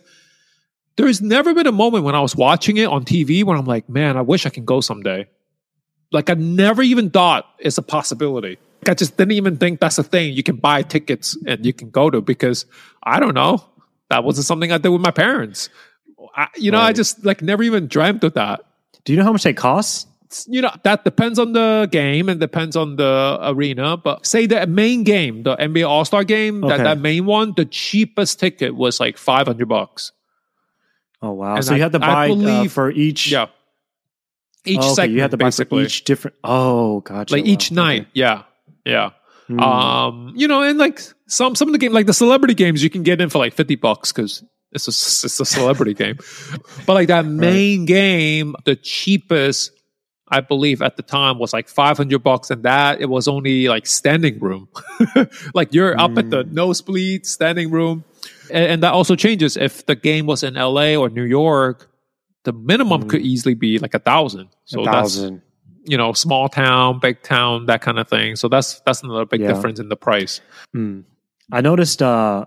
there's 0.95 1.21
never 1.21 1.53
been 1.53 1.67
a 1.67 1.71
moment 1.71 2.05
when 2.05 2.15
I 2.15 2.21
was 2.21 2.35
watching 2.35 2.77
it 2.77 2.85
on 2.85 3.03
TV 3.03 3.43
when 3.43 3.57
I'm 3.57 3.65
like, 3.65 3.89
man, 3.89 4.17
I 4.17 4.21
wish 4.21 4.45
I 4.45 4.49
can 4.49 4.65
go 4.65 4.81
someday. 4.81 5.27
Like 6.11 6.29
I 6.29 6.35
never 6.35 6.81
even 6.81 7.09
thought 7.09 7.49
it's 7.59 7.77
a 7.77 7.81
possibility. 7.81 8.57
Like, 8.81 8.91
I 8.91 8.93
just 8.93 9.17
didn't 9.17 9.33
even 9.33 9.57
think 9.57 9.79
that's 9.79 9.97
a 9.97 10.03
thing. 10.03 10.33
You 10.33 10.43
can 10.43 10.55
buy 10.55 10.83
tickets 10.83 11.37
and 11.45 11.65
you 11.65 11.73
can 11.73 11.89
go 11.89 12.09
to 12.09 12.21
because 12.21 12.65
I 13.03 13.19
don't 13.19 13.33
know. 13.33 13.63
That 14.09 14.23
wasn't 14.23 14.45
something 14.45 14.71
I 14.71 14.77
did 14.77 14.89
with 14.89 15.01
my 15.01 15.11
parents. 15.11 15.69
I, 16.35 16.47
you 16.55 16.71
know, 16.71 16.79
I 16.79 16.93
just 16.93 17.25
like 17.25 17.41
never 17.41 17.63
even 17.63 17.87
dreamt 17.87 18.23
of 18.23 18.33
that. 18.33 18.65
Do 19.03 19.13
you 19.13 19.17
know 19.17 19.25
how 19.25 19.31
much 19.31 19.43
they 19.43 19.53
cost? 19.53 20.07
You 20.49 20.61
know, 20.61 20.71
that 20.83 21.03
depends 21.03 21.39
on 21.39 21.53
the 21.53 21.87
game 21.91 22.29
and 22.29 22.39
depends 22.39 22.75
on 22.75 22.95
the 22.95 23.37
arena. 23.43 23.95
But 23.97 24.25
say 24.25 24.45
the 24.45 24.65
main 24.67 25.03
game, 25.03 25.43
the 25.43 25.55
NBA 25.55 25.87
All 25.87 26.03
Star 26.05 26.23
game, 26.23 26.61
that, 26.61 26.73
Okay. 26.73 26.83
that 26.83 26.99
main 26.99 27.25
one, 27.25 27.53
the 27.55 27.65
cheapest 27.65 28.39
ticket 28.39 28.75
was 28.75 28.99
like 28.99 29.17
500 29.17 29.67
bucks. 29.67 30.11
Oh 31.21 31.31
wow! 31.31 31.55
And 31.55 31.63
so 31.65 31.73
I- 31.73 31.75
you 31.77 31.81
had 31.83 31.91
to 31.93 31.99
buy 31.99 32.29
uh, 32.29 32.67
for 32.67 32.91
each. 32.91 33.31
Yeah. 33.31 33.47
Each 34.67 34.79
Oh, 34.81 34.85
okay, 34.87 34.93
segment, 34.95 35.13
you 35.15 35.21
have 35.21 35.31
to 35.31 35.37
buy 35.37 35.45
basically. 35.47 35.83
for 35.83 35.85
each 35.87 36.03
different. 36.05 36.37
Oh, 36.43 36.99
gotcha. 37.01 37.33
like 37.35 37.45
Wow, 37.45 37.51
each 37.51 37.67
okay. 37.67 37.75
night. 37.75 38.07
Yeah. 38.13 38.43
Yeah. 38.83 39.11
Hmm. 39.47 39.59
Um, 39.59 40.33
you 40.35 40.47
know, 40.47 40.63
and 40.63 40.77
like 40.79 40.99
some 41.27 41.53
some 41.55 41.67
of 41.69 41.71
the 41.73 41.77
game, 41.77 41.93
like 41.93 42.07
the 42.07 42.13
celebrity 42.13 42.55
games, 42.55 42.83
you 42.83 42.89
can 42.89 43.03
get 43.03 43.21
in 43.21 43.29
for 43.29 43.37
like 43.37 43.53
fifty 43.53 43.75
bucks 43.75 44.11
because 44.11 44.43
it's 44.71 44.87
a 44.87 45.25
it's 45.27 45.39
a 45.39 45.45
celebrity 45.45 45.93
game. 46.03 46.17
But 46.87 46.93
like 46.95 47.07
that 47.09 47.25
main 47.27 47.85
game, 47.85 48.55
the 48.65 48.75
cheapest, 48.75 49.71
I 50.29 50.41
believe 50.41 50.81
at 50.81 50.97
the 50.97 51.03
time 51.03 51.37
was 51.37 51.53
like 51.53 51.67
five 51.69 51.97
hundred 51.97 52.19
bucks, 52.23 52.49
and 52.49 52.63
that 52.63 52.99
it 53.01 53.09
was 53.09 53.27
only 53.27 53.67
like 53.67 53.85
standing 53.85 54.39
room. 54.39 54.67
like 55.53 55.73
you're 55.73 55.99
up 55.99 56.17
at 56.17 56.29
the 56.29 56.43
Mm. 56.43 56.51
nosebleed 56.53 57.25
standing 57.25 57.69
room, 57.71 58.03
and, 58.51 58.65
and 58.71 58.83
that 58.83 58.93
also 58.93 59.15
changes 59.15 59.55
if 59.57 59.85
the 59.85 59.95
game 59.95 60.25
was 60.25 60.41
in 60.43 60.57
L.A. 60.57 60.95
or 60.95 61.09
New 61.09 61.23
York. 61.23 61.89
The 62.43 62.53
minimum 62.53 63.03
Mm. 63.03 63.09
could 63.09 63.21
easily 63.21 63.53
be 63.55 63.79
like 63.79 63.93
a 63.93 63.99
thousand. 63.99 64.49
So 64.65 64.81
a 64.81 64.85
that's 64.85 65.17
you 65.87 65.97
know, 65.97 66.13
small 66.13 66.49
town, 66.49 66.97
big 66.99 67.21
town, 67.21 67.67
that 67.67 67.81
kind 67.81 67.99
of 67.99 68.07
thing. 68.09 68.35
So 68.35 68.47
that's 68.47 68.79
that's 68.81 69.03
another 69.03 69.25
big 69.25 69.41
Yeah. 69.41 69.47
difference 69.53 69.79
in 69.79 69.89
the 69.89 69.95
price. 69.95 70.41
Hmm. 70.73 71.01
I 71.51 71.61
noticed 71.61 72.01
uh 72.01 72.45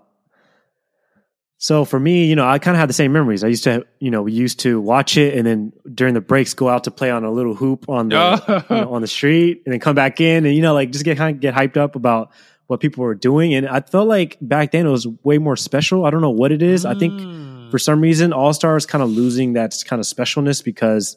So 1.61 1.85
for 1.85 1.99
me, 1.99 2.27
you 2.27 2.37
know, 2.37 2.47
I 2.47 2.59
kind 2.61 2.77
of 2.77 2.79
had 2.79 2.89
the 2.89 2.93
same 2.95 3.13
memories. 3.13 3.43
I 3.43 3.49
used 3.49 3.65
to, 3.65 3.85
you 3.99 4.11
know, 4.13 4.23
we 4.23 4.33
used 4.33 4.61
to 4.61 4.81
watch 4.81 5.17
it 5.17 5.35
and 5.37 5.45
then 5.45 5.73
during 5.93 6.15
the 6.15 6.21
breaks 6.21 6.55
go 6.55 6.69
out 6.69 6.85
to 6.85 6.93
play 6.93 7.11
on 7.11 7.25
a 7.25 7.33
little 7.33 7.55
hoop 7.55 7.89
on 7.89 8.11
the 8.11 8.65
you 8.71 8.77
know, 8.77 8.93
on 8.95 9.03
the 9.03 9.09
street 9.09 9.63
and 9.67 9.73
then 9.73 9.81
come 9.81 9.97
back 9.97 10.21
in 10.21 10.47
and 10.47 10.55
you 10.55 10.63
know 10.63 10.73
like 10.73 10.91
just 10.93 11.05
get 11.05 11.17
kind 11.17 11.35
of 11.35 11.41
get 11.41 11.55
hyped 11.55 11.77
up 11.77 11.97
about 11.97 12.31
what 12.69 12.79
people 12.81 13.03
were 13.03 13.15
doing. 13.17 13.55
And 13.55 13.67
I 13.69 13.81
felt 13.81 14.07
like 14.07 14.37
back 14.41 14.71
then 14.71 14.87
it 14.87 14.91
was 14.91 15.07
way 15.25 15.39
more 15.39 15.57
special. 15.57 16.05
I 16.07 16.11
don't 16.11 16.21
know 16.21 16.31
what 16.31 16.53
it 16.53 16.63
is. 16.63 16.85
Mm. 16.85 16.95
I 16.95 16.99
think 16.99 17.21
Hmm. 17.21 17.71
for 17.71 17.79
some 17.79 18.01
reason 18.01 18.33
All 18.33 18.53
Stars 18.53 18.87
kind 18.87 19.03
of 19.03 19.11
losing 19.11 19.55
that 19.55 19.75
kind 19.85 19.99
of 19.99 20.07
specialness 20.07 20.63
because 20.65 21.17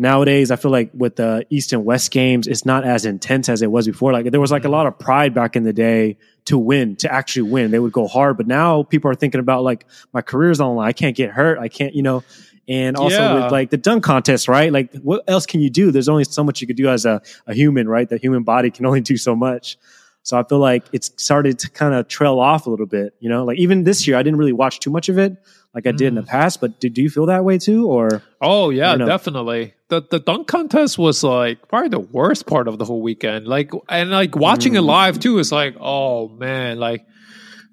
nowadays 0.00 0.50
I 0.50 0.56
feel 0.56 0.70
like 0.70 0.90
with 0.94 1.16
the 1.16 1.46
East 1.50 1.72
and 1.72 1.84
West 1.84 2.10
games, 2.10 2.46
it's 2.46 2.64
not 2.64 2.84
as 2.84 3.04
intense 3.04 3.48
as 3.48 3.60
it 3.60 3.70
was 3.70 3.86
before. 3.86 4.12
Like 4.12 4.30
there 4.30 4.40
was 4.40 4.50
like 4.50 4.64
a 4.64 4.68
lot 4.68 4.86
of 4.86 4.98
pride 4.98 5.34
back 5.34 5.54
in 5.56 5.62
the 5.62 5.74
day 5.74 6.16
to 6.46 6.56
win, 6.58 6.96
to 6.96 7.12
actually 7.12 7.50
win. 7.50 7.70
They 7.70 7.78
would 7.78 7.92
go 7.92 8.08
hard, 8.08 8.38
but 8.38 8.46
now 8.46 8.82
people 8.82 9.10
are 9.10 9.14
thinking 9.14 9.40
about 9.40 9.62
like 9.62 9.86
my 10.12 10.22
career's 10.22 10.60
online. 10.60 10.88
I 10.88 10.92
can't 10.92 11.14
get 11.14 11.30
hurt. 11.30 11.58
I 11.58 11.68
can't, 11.68 11.94
you 11.94 12.02
know. 12.02 12.24
And 12.66 12.96
also 12.96 13.16
Yeah. 13.22 13.34
with 13.34 13.52
like 13.52 13.70
the 13.70 13.76
dunk 13.76 14.02
contest, 14.02 14.48
right? 14.48 14.72
Like 14.72 14.94
what 15.02 15.22
else 15.28 15.44
can 15.44 15.60
you 15.60 15.68
do? 15.70 15.90
There's 15.90 16.08
only 16.08 16.24
so 16.24 16.42
much 16.42 16.60
you 16.62 16.66
could 16.66 16.76
do 16.76 16.88
as 16.88 17.04
a, 17.04 17.20
a 17.46 17.52
human, 17.54 17.86
right? 17.86 18.08
The 18.08 18.16
human 18.16 18.42
body 18.42 18.70
can 18.70 18.86
only 18.86 19.00
do 19.02 19.16
so 19.18 19.36
much. 19.36 19.76
So 20.22 20.38
I 20.38 20.44
feel 20.44 20.58
like 20.58 20.84
it's 20.92 21.10
started 21.16 21.58
to 21.60 21.70
kind 21.70 21.94
of 21.94 22.06
trail 22.08 22.38
off 22.40 22.66
a 22.66 22.70
little 22.70 22.86
bit, 22.86 23.14
you 23.20 23.28
know, 23.28 23.44
like 23.44 23.58
even 23.58 23.84
this 23.84 24.06
year, 24.06 24.16
I 24.16 24.22
didn't 24.22 24.38
really 24.38 24.52
watch 24.52 24.78
too 24.80 24.90
much 24.90 25.08
of 25.08 25.18
it 25.18 25.36
like 25.74 25.86
I 25.86 25.92
did 25.92 26.08
in 26.08 26.14
the 26.16 26.22
mm. 26.22 26.26
past, 26.26 26.60
but 26.60 26.80
did 26.80 26.98
you 26.98 27.08
feel 27.08 27.26
that 27.26 27.44
way 27.44 27.58
too? 27.58 27.86
Or 27.86 28.22
Oh 28.40 28.70
yeah, 28.70 28.90
don't 28.90 29.00
know. 29.00 29.06
definitely. 29.06 29.74
The 29.88 30.02
the 30.02 30.18
dunk 30.18 30.48
contest 30.48 30.98
was 30.98 31.22
like 31.22 31.68
probably 31.68 31.90
the 31.90 32.00
worst 32.00 32.46
part 32.46 32.66
of 32.66 32.78
the 32.78 32.84
whole 32.84 33.02
weekend. 33.02 33.46
Like 33.46 33.70
and 33.88 34.10
like 34.10 34.34
watching 34.34 34.74
it 34.74 34.80
mm. 34.80 34.86
live 34.86 35.20
too 35.20 35.38
is 35.38 35.52
like, 35.52 35.76
oh 35.80 36.28
man, 36.28 36.78
like 36.78 37.06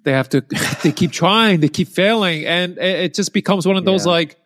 they 0.03 0.11
have 0.11 0.29
to 0.29 0.41
they 0.83 0.91
keep 0.91 1.11
trying, 1.11 1.59
they 1.59 1.69
keep 1.69 1.87
failing, 1.87 2.45
and 2.45 2.77
it, 2.77 2.99
it 2.99 3.13
just 3.13 3.33
becomes 3.33 3.65
one 3.65 3.77
of 3.77 3.85
those 3.85 4.05
Yeah. 4.05 4.11
like 4.11 4.37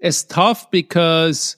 it's 0.00 0.22
tough 0.24 0.70
because 0.70 1.56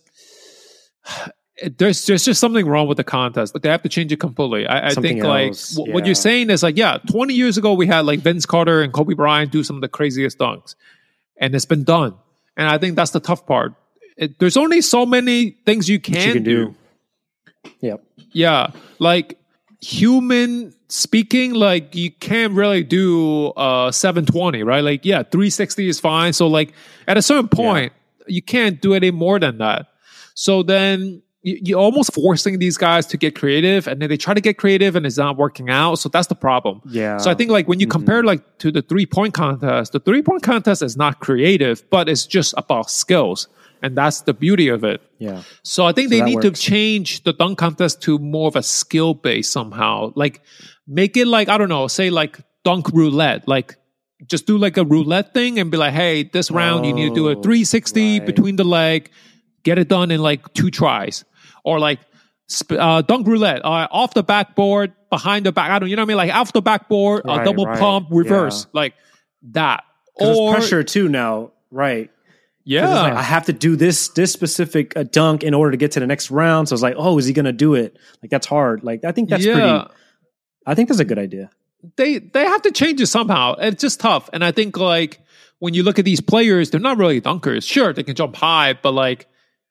there's 1.79 2.05
there's 2.07 2.25
just 2.25 2.41
something 2.41 2.67
wrong 2.67 2.87
with 2.87 2.97
the 2.97 3.05
contest. 3.05 3.55
Like 3.55 3.63
they 3.63 3.71
have 3.71 3.83
to 3.83 3.89
change 3.89 4.13
it 4.13 4.21
completely. 4.21 4.67
I, 4.67 4.89
I 4.89 4.95
think 4.95 5.23
like 5.25 5.49
else, 5.49 5.77
wh- 5.77 5.89
what 5.89 6.07
you're 6.07 6.15
saying 6.15 6.51
is 6.51 6.63
like, 6.63 6.77
yeah, 6.77 6.99
20 7.11 7.35
years 7.35 7.57
ago 7.57 7.75
we 7.75 7.87
had 7.87 8.05
like 8.05 8.21
Vince 8.21 8.45
Carter 8.45 8.83
and 8.83 8.93
Kobe 8.93 9.15
Bryant 9.15 9.51
do 9.53 9.65
some 9.65 9.77
of 9.77 9.83
the 9.83 9.89
craziest 9.89 10.39
dunks, 10.39 10.75
and 11.39 11.55
it's 11.55 11.65
been 11.65 11.85
done. 11.85 12.15
And 12.57 12.69
I 12.69 12.79
think 12.79 12.97
that's 12.97 13.11
the 13.11 13.21
tough 13.21 13.47
part. 13.47 13.75
It, 14.17 14.39
there's 14.39 14.57
only 14.57 14.81
so 14.81 15.05
many 15.05 15.51
things 15.67 15.89
you 15.89 16.01
can, 16.01 16.29
you 16.29 16.33
can 16.35 16.43
do. 16.43 16.75
do. 17.65 17.73
Yep. 17.81 18.05
Yeah, 18.33 18.71
like 18.99 19.39
human 19.81 20.75
speaking, 20.89 21.55
like 21.55 21.95
you 21.95 22.11
can't 22.11 22.55
really 22.55 22.83
do 22.83 23.49
uh 23.49 23.91
720, 23.91 24.63
right? 24.63 24.83
Like 24.83 25.05
yeah, 25.05 25.23
360 25.23 25.89
is 25.89 26.01
fine. 26.01 26.33
So 26.33 26.47
like 26.47 26.73
at 27.07 27.17
a 27.17 27.23
certain 27.23 27.49
point, 27.49 27.93
you 28.27 28.43
can't 28.43 28.81
do 28.81 28.95
any 28.95 29.11
more 29.11 29.39
than 29.39 29.59
that. 29.59 29.89
So 30.35 30.63
then 30.63 31.23
you're 31.47 31.79
almost 31.79 32.13
forcing 32.13 32.59
these 32.59 32.77
guys 32.77 33.07
to 33.07 33.17
get 33.17 33.37
creative, 33.37 33.87
and 33.87 34.03
then 34.03 34.09
they 34.09 34.17
try 34.17 34.35
to 34.35 34.41
get 34.41 34.59
creative, 34.59 34.97
and 34.97 35.07
it's 35.07 35.17
not 35.17 35.37
working 35.37 35.71
out. 35.71 35.95
So 36.01 36.09
that's 36.09 36.27
the 36.27 36.35
problem. 36.35 36.83
Yeah. 36.87 37.19
So 37.19 37.31
I 37.31 37.35
think 37.35 37.53
like 37.53 37.69
when 37.69 37.79
you 37.79 37.87
mm-hmm. 37.87 37.93
compare 37.93 38.25
like 38.25 38.59
to 38.59 38.73
the 38.73 38.83
three 38.83 39.07
point 39.07 39.33
contest, 39.33 39.93
the 39.93 40.01
three 40.01 40.23
point 40.23 40.43
contest 40.43 40.83
is 40.83 40.97
not 40.97 41.21
creative, 41.21 41.89
but 41.89 42.09
it's 42.09 42.27
just 42.27 42.53
about 42.57 42.91
skills, 42.91 43.47
and 43.81 43.97
that's 43.97 44.23
the 44.23 44.35
beauty 44.35 44.69
of 44.69 44.83
it. 44.83 45.01
Yeah. 45.19 45.43
So 45.63 45.87
I 45.87 45.93
think 45.93 46.11
they 46.11 46.21
need 46.21 46.37
works. 46.37 46.47
to 46.47 46.51
change 46.53 47.23
the 47.23 47.33
dunk 47.33 47.59
contest 47.59 48.03
to 48.03 48.19
more 48.19 48.49
of 48.49 48.57
a 48.57 48.63
skill 48.63 49.15
base 49.15 49.49
somehow. 49.49 50.13
Like 50.17 50.43
make 50.89 51.17
it 51.17 51.29
like 51.29 51.49
I 51.49 51.59
don't 51.59 51.69
know, 51.69 51.87
say 51.87 52.11
like 52.11 52.41
dunk 52.65 52.89
roulette. 52.93 53.47
Like 53.47 53.77
just 54.27 54.47
do 54.47 54.59
like 54.59 54.77
a 54.77 54.85
roulette 54.85 55.33
thing 55.33 55.61
and 55.61 55.71
be 55.71 55.77
like, 55.77 55.93
hey, 55.93 56.25
this 56.25 56.51
round 56.51 56.87
you 56.87 56.93
need 56.93 57.11
to 57.11 57.15
do 57.15 57.29
a 57.29 57.37
Oh, 57.37 57.43
360 57.43 58.19
right. 58.19 58.27
between 58.27 58.57
the 58.57 58.65
leg, 58.65 59.11
get 59.63 59.79
it 59.79 59.89
done 59.89 60.11
in 60.11 60.21
like 60.21 60.53
two 60.55 60.71
tries, 60.71 61.25
or 61.67 61.79
like 61.79 61.99
uh, 62.71 63.03
dunk 63.03 63.27
roulette 63.27 63.65
uh, 63.65 63.89
off 63.91 64.15
the 64.15 64.23
backboard, 64.23 64.93
behind 65.11 65.45
the 65.45 65.53
back. 65.53 65.71
I 65.71 65.79
don't, 65.79 65.91
you 65.91 65.97
know 65.97 66.03
what 66.03 66.07
I 66.07 66.09
mean? 66.09 66.17
Like 66.17 66.35
off 66.35 66.53
the 66.53 66.63
backboard, 66.63 67.23
a 67.25 67.29
Right, 67.29 67.45
double 67.45 67.67
right. 67.67 67.79
pump, 67.79 68.09
reverse, 68.11 68.67
like 68.73 68.95
that. 69.53 69.85
Or 70.15 70.27
there's 70.27 70.55
pressure 70.55 70.83
too 70.85 71.09
now, 71.09 71.51
right? 71.71 72.11
yeah, 72.65 72.89
like, 73.03 73.13
I 73.13 73.23
have 73.23 73.47
to 73.47 73.53
do 73.53 73.77
this 73.77 74.09
this 74.09 74.33
specific 74.33 74.97
uh, 74.97 75.05
dunk 75.05 75.45
in 75.45 75.55
order 75.55 75.71
to 75.71 75.77
get 75.77 75.93
to 75.93 76.01
the 76.01 76.07
next 76.07 76.31
round. 76.31 76.69
So 76.69 76.75
it's 76.75 76.83
like, 76.83 76.97
oh, 76.97 77.19
is 77.19 77.27
he 77.27 77.33
going 77.33 77.45
to 77.45 77.53
do 77.53 77.75
it? 77.75 77.97
Like 78.23 78.31
that's 78.31 78.47
hard. 78.47 78.83
Like 78.83 79.05
I 79.05 79.13
think 79.13 79.29
that's 79.29 79.45
yeah. 79.45 79.55
pretty. 79.55 79.95
I 80.67 80.75
think 80.75 80.89
that's 80.89 81.01
a 81.01 81.05
good 81.05 81.19
idea. 81.19 81.51
they 81.97 82.19
they 82.19 82.45
have 82.45 82.63
to 82.63 82.73
change 82.73 83.01
it 83.01 83.07
somehow. 83.07 83.55
It's 83.59 83.81
just 83.81 84.01
tough. 84.01 84.31
And 84.33 84.45
I 84.45 84.51
think 84.51 84.77
like 84.77 85.21
when 85.61 85.75
you 85.75 85.83
look 85.85 85.99
at 85.99 86.05
these 86.05 86.21
players, 86.21 86.71
they're 86.71 86.81
not 86.81 86.99
really 86.99 87.21
dunkers. 87.21 87.63
Sure, 87.69 87.93
they 87.93 88.03
can 88.03 88.15
jump 88.17 88.35
high, 88.37 88.73
but 88.75 88.93
like, 88.93 89.29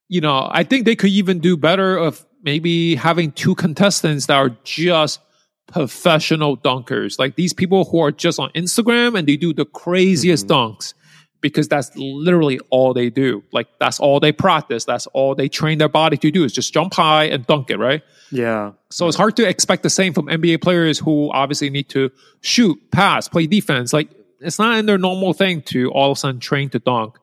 you 0.08 0.22
know, 0.22 0.48
I 0.52 0.64
think 0.64 0.86
they 0.86 0.96
could 0.96 1.10
even 1.10 1.40
do 1.40 1.58
better 1.58 1.98
of 1.98 2.26
maybe 2.44 2.96
having 2.96 3.32
two 3.32 3.56
contestants 3.56 4.28
that 4.28 4.36
are 4.36 4.56
just 4.64 5.20
professional 5.68 6.58
dunkers. 6.58 7.18
Like 7.18 7.36
these 7.36 7.54
people 7.54 7.86
who 7.86 8.00
are 8.00 8.12
just 8.12 8.40
on 8.40 8.50
Instagram 8.52 9.18
and 9.18 9.28
they 9.28 9.38
do 9.38 9.54
the 9.54 9.66
craziest 9.66 10.48
mm-hmm. 10.48 10.74
dunks 10.74 10.94
because 11.42 11.68
that's 11.68 11.96
literally 11.96 12.60
all 12.70 12.94
they 12.94 13.10
do. 13.10 13.44
Like 13.52 13.68
that's 13.80 14.00
all 14.00 14.20
they 14.20 14.32
practice. 14.32 14.86
That's 14.86 15.06
all 15.08 15.36
they 15.36 15.50
train 15.50 15.78
their 15.78 15.90
body 15.90 16.18
to 16.18 16.32
do 16.32 16.44
is 16.44 16.54
just 16.54 16.74
jump 16.74 16.94
high 16.94 17.26
and 17.26 17.46
dunk 17.46 17.70
it, 17.70 17.78
right? 17.78 18.04
Yeah. 18.32 18.72
So 18.90 19.08
it's 19.08 19.18
hard 19.18 19.36
to 19.38 19.48
expect 19.48 19.84
the 19.84 19.90
same 19.90 20.14
from 20.14 20.28
NBA 20.28 20.62
players 20.62 20.98
who 20.98 21.32
obviously 21.32 21.70
need 21.70 21.90
to 21.90 22.12
shoot, 22.42 22.80
pass, 22.92 23.28
play 23.28 23.48
defense. 23.48 23.94
Like 23.94 24.10
it's 24.40 24.60
not 24.60 24.78
in 24.78 24.86
their 24.86 24.98
normal 24.98 25.34
thing 25.34 25.62
to 25.64 25.92
all 25.92 26.12
of 26.12 26.18
a 26.18 26.20
sudden 26.20 26.40
train 26.40 26.70
to 26.70 26.80
dunk. 26.80 27.18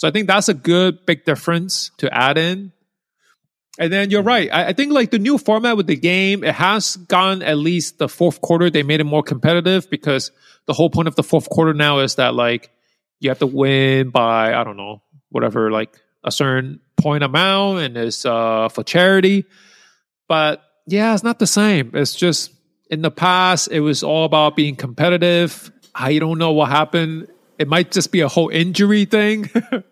So 0.00 0.08
I 0.08 0.12
think 0.12 0.28
that's 0.28 0.48
a 0.48 0.54
good 0.54 1.04
big 1.04 1.26
difference 1.26 1.90
to 1.98 2.10
add 2.10 2.38
in. 2.38 2.72
And 3.78 3.92
then 3.92 4.08
you're 4.08 4.22
right. 4.22 4.48
I, 4.50 4.68
I 4.68 4.72
think 4.72 4.94
like 4.94 5.10
the 5.10 5.18
new 5.18 5.36
format 5.36 5.76
with 5.76 5.88
the 5.88 5.96
game, 5.96 6.42
it 6.42 6.54
has 6.54 6.96
gone 6.96 7.42
at 7.42 7.58
least 7.58 7.98
the 7.98 8.08
fourth 8.08 8.40
quarter. 8.40 8.70
They 8.70 8.82
made 8.82 9.00
it 9.00 9.04
more 9.04 9.22
competitive 9.22 9.90
because 9.90 10.32
the 10.64 10.72
whole 10.72 10.88
point 10.88 11.06
of 11.06 11.16
the 11.16 11.22
fourth 11.22 11.50
quarter 11.50 11.74
now 11.74 11.98
is 11.98 12.14
that 12.14 12.34
like 12.34 12.70
you 13.18 13.28
have 13.28 13.40
to 13.40 13.46
win 13.46 14.08
by, 14.08 14.54
I 14.54 14.64
don't 14.64 14.78
know, 14.78 15.02
whatever, 15.28 15.70
like 15.70 15.94
a 16.24 16.32
certain 16.32 16.80
point 16.96 17.22
amount 17.22 17.80
and 17.80 17.94
it's 17.98 18.24
uh, 18.24 18.70
for 18.70 18.82
charity. 18.82 19.44
But 20.28 20.62
yeah, 20.86 21.12
it's 21.12 21.22
not 21.22 21.38
the 21.38 21.46
same. 21.46 21.90
It's 21.92 22.14
just 22.14 22.52
in 22.90 23.02
the 23.02 23.10
past, 23.10 23.68
it 23.70 23.80
was 23.80 24.02
all 24.02 24.24
about 24.24 24.56
being 24.56 24.76
competitive. 24.76 25.70
I 25.94 26.18
don't 26.18 26.38
know 26.38 26.52
what 26.52 26.70
happened. 26.70 27.28
It 27.58 27.68
might 27.68 27.90
just 27.90 28.12
be 28.12 28.20
a 28.20 28.28
whole 28.28 28.48
injury 28.48 29.04
thing. 29.04 29.50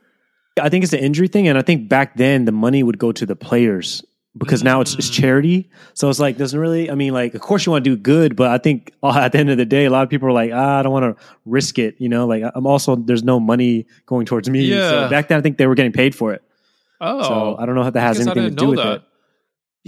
I 0.59 0.68
think 0.68 0.83
it's 0.85 0.90
the 0.90 1.03
injury 1.03 1.29
thing, 1.29 1.49
and 1.49 1.57
I 1.59 1.62
think 1.62 1.88
back 1.88 2.16
then 2.16 2.44
the 2.44 2.53
money 2.53 2.83
would 2.83 2.99
go 2.99 3.12
to 3.12 3.25
the 3.27 3.37
players 3.37 4.05
because 4.37 4.62
now 4.62 4.81
it's, 4.81 4.94
Mm. 4.94 4.99
it's 5.01 5.11
charity. 5.11 5.71
So 5.94 6.09
it's 6.11 6.21
like 6.21 6.37
doesn't 6.37 6.59
really. 6.59 6.90
I 6.90 6.94
mean, 6.94 7.12
like 7.12 7.35
of 7.35 7.40
course 7.40 7.66
you 7.66 7.73
want 7.73 7.85
to 7.85 7.90
do 7.90 7.97
good, 7.97 8.37
but 8.37 8.51
I 8.51 8.59
think 8.59 8.92
uh, 9.03 9.18
at 9.25 9.33
the 9.33 9.38
end 9.38 9.51
of 9.51 9.57
the 9.57 9.64
day, 9.66 9.85
a 9.87 9.90
lot 9.90 10.03
of 10.05 10.11
people 10.11 10.29
are 10.29 10.33
like, 10.33 10.51
ah, 10.55 10.79
I 10.79 10.83
don't 10.83 10.92
want 10.92 11.16
to 11.18 11.25
risk 11.44 11.79
it. 11.79 11.97
You 11.99 12.09
know, 12.09 12.27
like 12.27 12.42
I'm 12.55 12.66
also 12.66 12.94
there's 12.97 13.25
no 13.25 13.40
money 13.40 13.87
going 14.07 14.27
towards 14.27 14.49
me. 14.49 14.61
Yeah. 14.62 14.90
So 14.90 15.09
back 15.11 15.29
then, 15.29 15.38
I 15.38 15.40
think 15.42 15.59
they 15.59 15.66
were 15.66 15.75
getting 15.75 15.92
paid 15.92 16.14
for 16.14 16.33
it. 16.35 16.42
oh, 17.01 17.23
So 17.23 17.57
I 17.59 17.66
don't 17.66 17.75
know 17.75 17.83
if 17.83 17.94
that 17.94 18.01
has 18.01 18.21
anything 18.21 18.44
to 18.44 18.51
do 18.51 18.68
with 18.68 18.79
that. 18.79 18.92
it. 18.97 19.03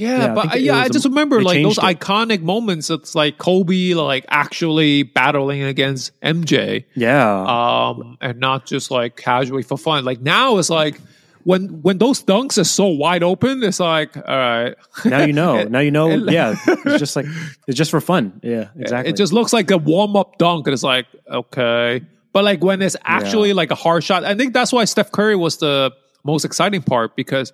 Yeah, 0.01 0.19
Yeah, 0.29 0.35
but 0.35 0.49
I, 0.53 0.57
it 0.57 0.63
yeah, 0.63 0.77
I 0.79 0.89
just 0.89 1.05
remember 1.05 1.43
like 1.43 1.63
those 1.63 1.79
it. 1.79 1.83
iconic 1.85 2.41
moments. 2.43 2.89
It's 2.91 3.15
like 3.15 3.39
Kobe, 3.39 3.95
like 3.95 4.25
actually 4.29 5.03
battling 5.03 5.63
against 5.63 6.19
MJ, 6.23 6.85
Yeah, 6.95 7.45
um, 7.45 8.17
and 8.21 8.41
not 8.41 8.65
just 8.67 8.91
like 8.91 9.17
casually 9.17 9.63
for 9.63 9.77
fun. 9.77 10.05
Like 10.05 10.21
now, 10.21 10.57
it's 10.59 10.71
like 10.71 11.01
when 11.45 11.83
when 11.83 11.99
those 11.99 12.23
dunks 12.23 12.59
are 12.59 12.65
so 12.65 12.87
wide 12.87 13.23
open, 13.23 13.63
it's 13.63 13.81
like 13.81 14.17
all 14.17 14.23
right. 14.25 14.75
now 15.05 15.23
you 15.23 15.33
know. 15.33 15.63
now 15.69 15.81
you 15.81 15.91
know. 15.91 16.11
it- 16.11 16.31
yeah, 16.33 16.55
it's 16.67 16.99
just 16.99 17.17
like 17.17 17.27
it's 17.67 17.77
just 17.77 17.91
for 17.91 18.01
fun. 18.01 18.41
Yeah, 18.43 18.69
exactly. 18.79 19.11
It 19.13 19.17
just 19.17 19.33
looks 19.33 19.53
like 19.53 19.71
a 19.71 19.79
warm 19.79 20.17
up 20.17 20.39
dunk, 20.39 20.67
and 20.67 20.75
it's 20.75 20.83
like 20.83 21.07
okay. 21.31 22.03
But 22.33 22.45
like 22.45 22.63
when 22.63 22.81
it's 22.81 22.97
actually 23.05 23.53
like 23.53 23.71
a 23.71 23.75
hard 23.75 24.05
shot, 24.05 24.25
I 24.25 24.35
think 24.35 24.55
that's 24.55 24.73
why 24.73 24.85
Steph 24.85 25.11
Curry 25.13 25.35
was 25.37 25.57
the 25.59 25.91
most 26.25 26.45
exciting 26.45 26.81
part 26.83 27.17
because 27.17 27.53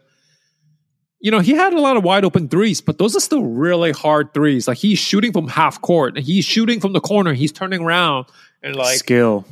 you 1.20 1.30
know 1.30 1.40
he 1.40 1.52
had 1.52 1.72
a 1.72 1.80
lot 1.80 1.96
of 1.96 2.04
wide 2.04 2.24
open 2.24 2.48
threes, 2.48 2.80
but 2.80 2.98
those 2.98 3.16
are 3.16 3.20
still 3.20 3.42
really 3.44 3.92
hard 3.92 4.32
threes. 4.34 4.68
Like 4.68 4.78
he's 4.78 4.98
shooting 4.98 5.32
from 5.32 5.48
half 5.48 5.80
court, 5.80 6.16
and 6.16 6.24
he's 6.24 6.44
shooting 6.44 6.80
from 6.80 6.92
the 6.92 7.00
corner. 7.00 7.32
He's 7.34 7.52
turning 7.52 7.80
around, 7.82 8.26
and 8.62 8.76
like 8.76 8.98
skill. 8.98 9.44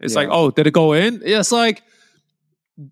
it's 0.00 0.14
yeah. 0.14 0.20
like, 0.20 0.28
oh, 0.30 0.50
did 0.50 0.66
it 0.66 0.72
go 0.72 0.92
in? 0.92 1.22
It's 1.24 1.52
like, 1.52 1.82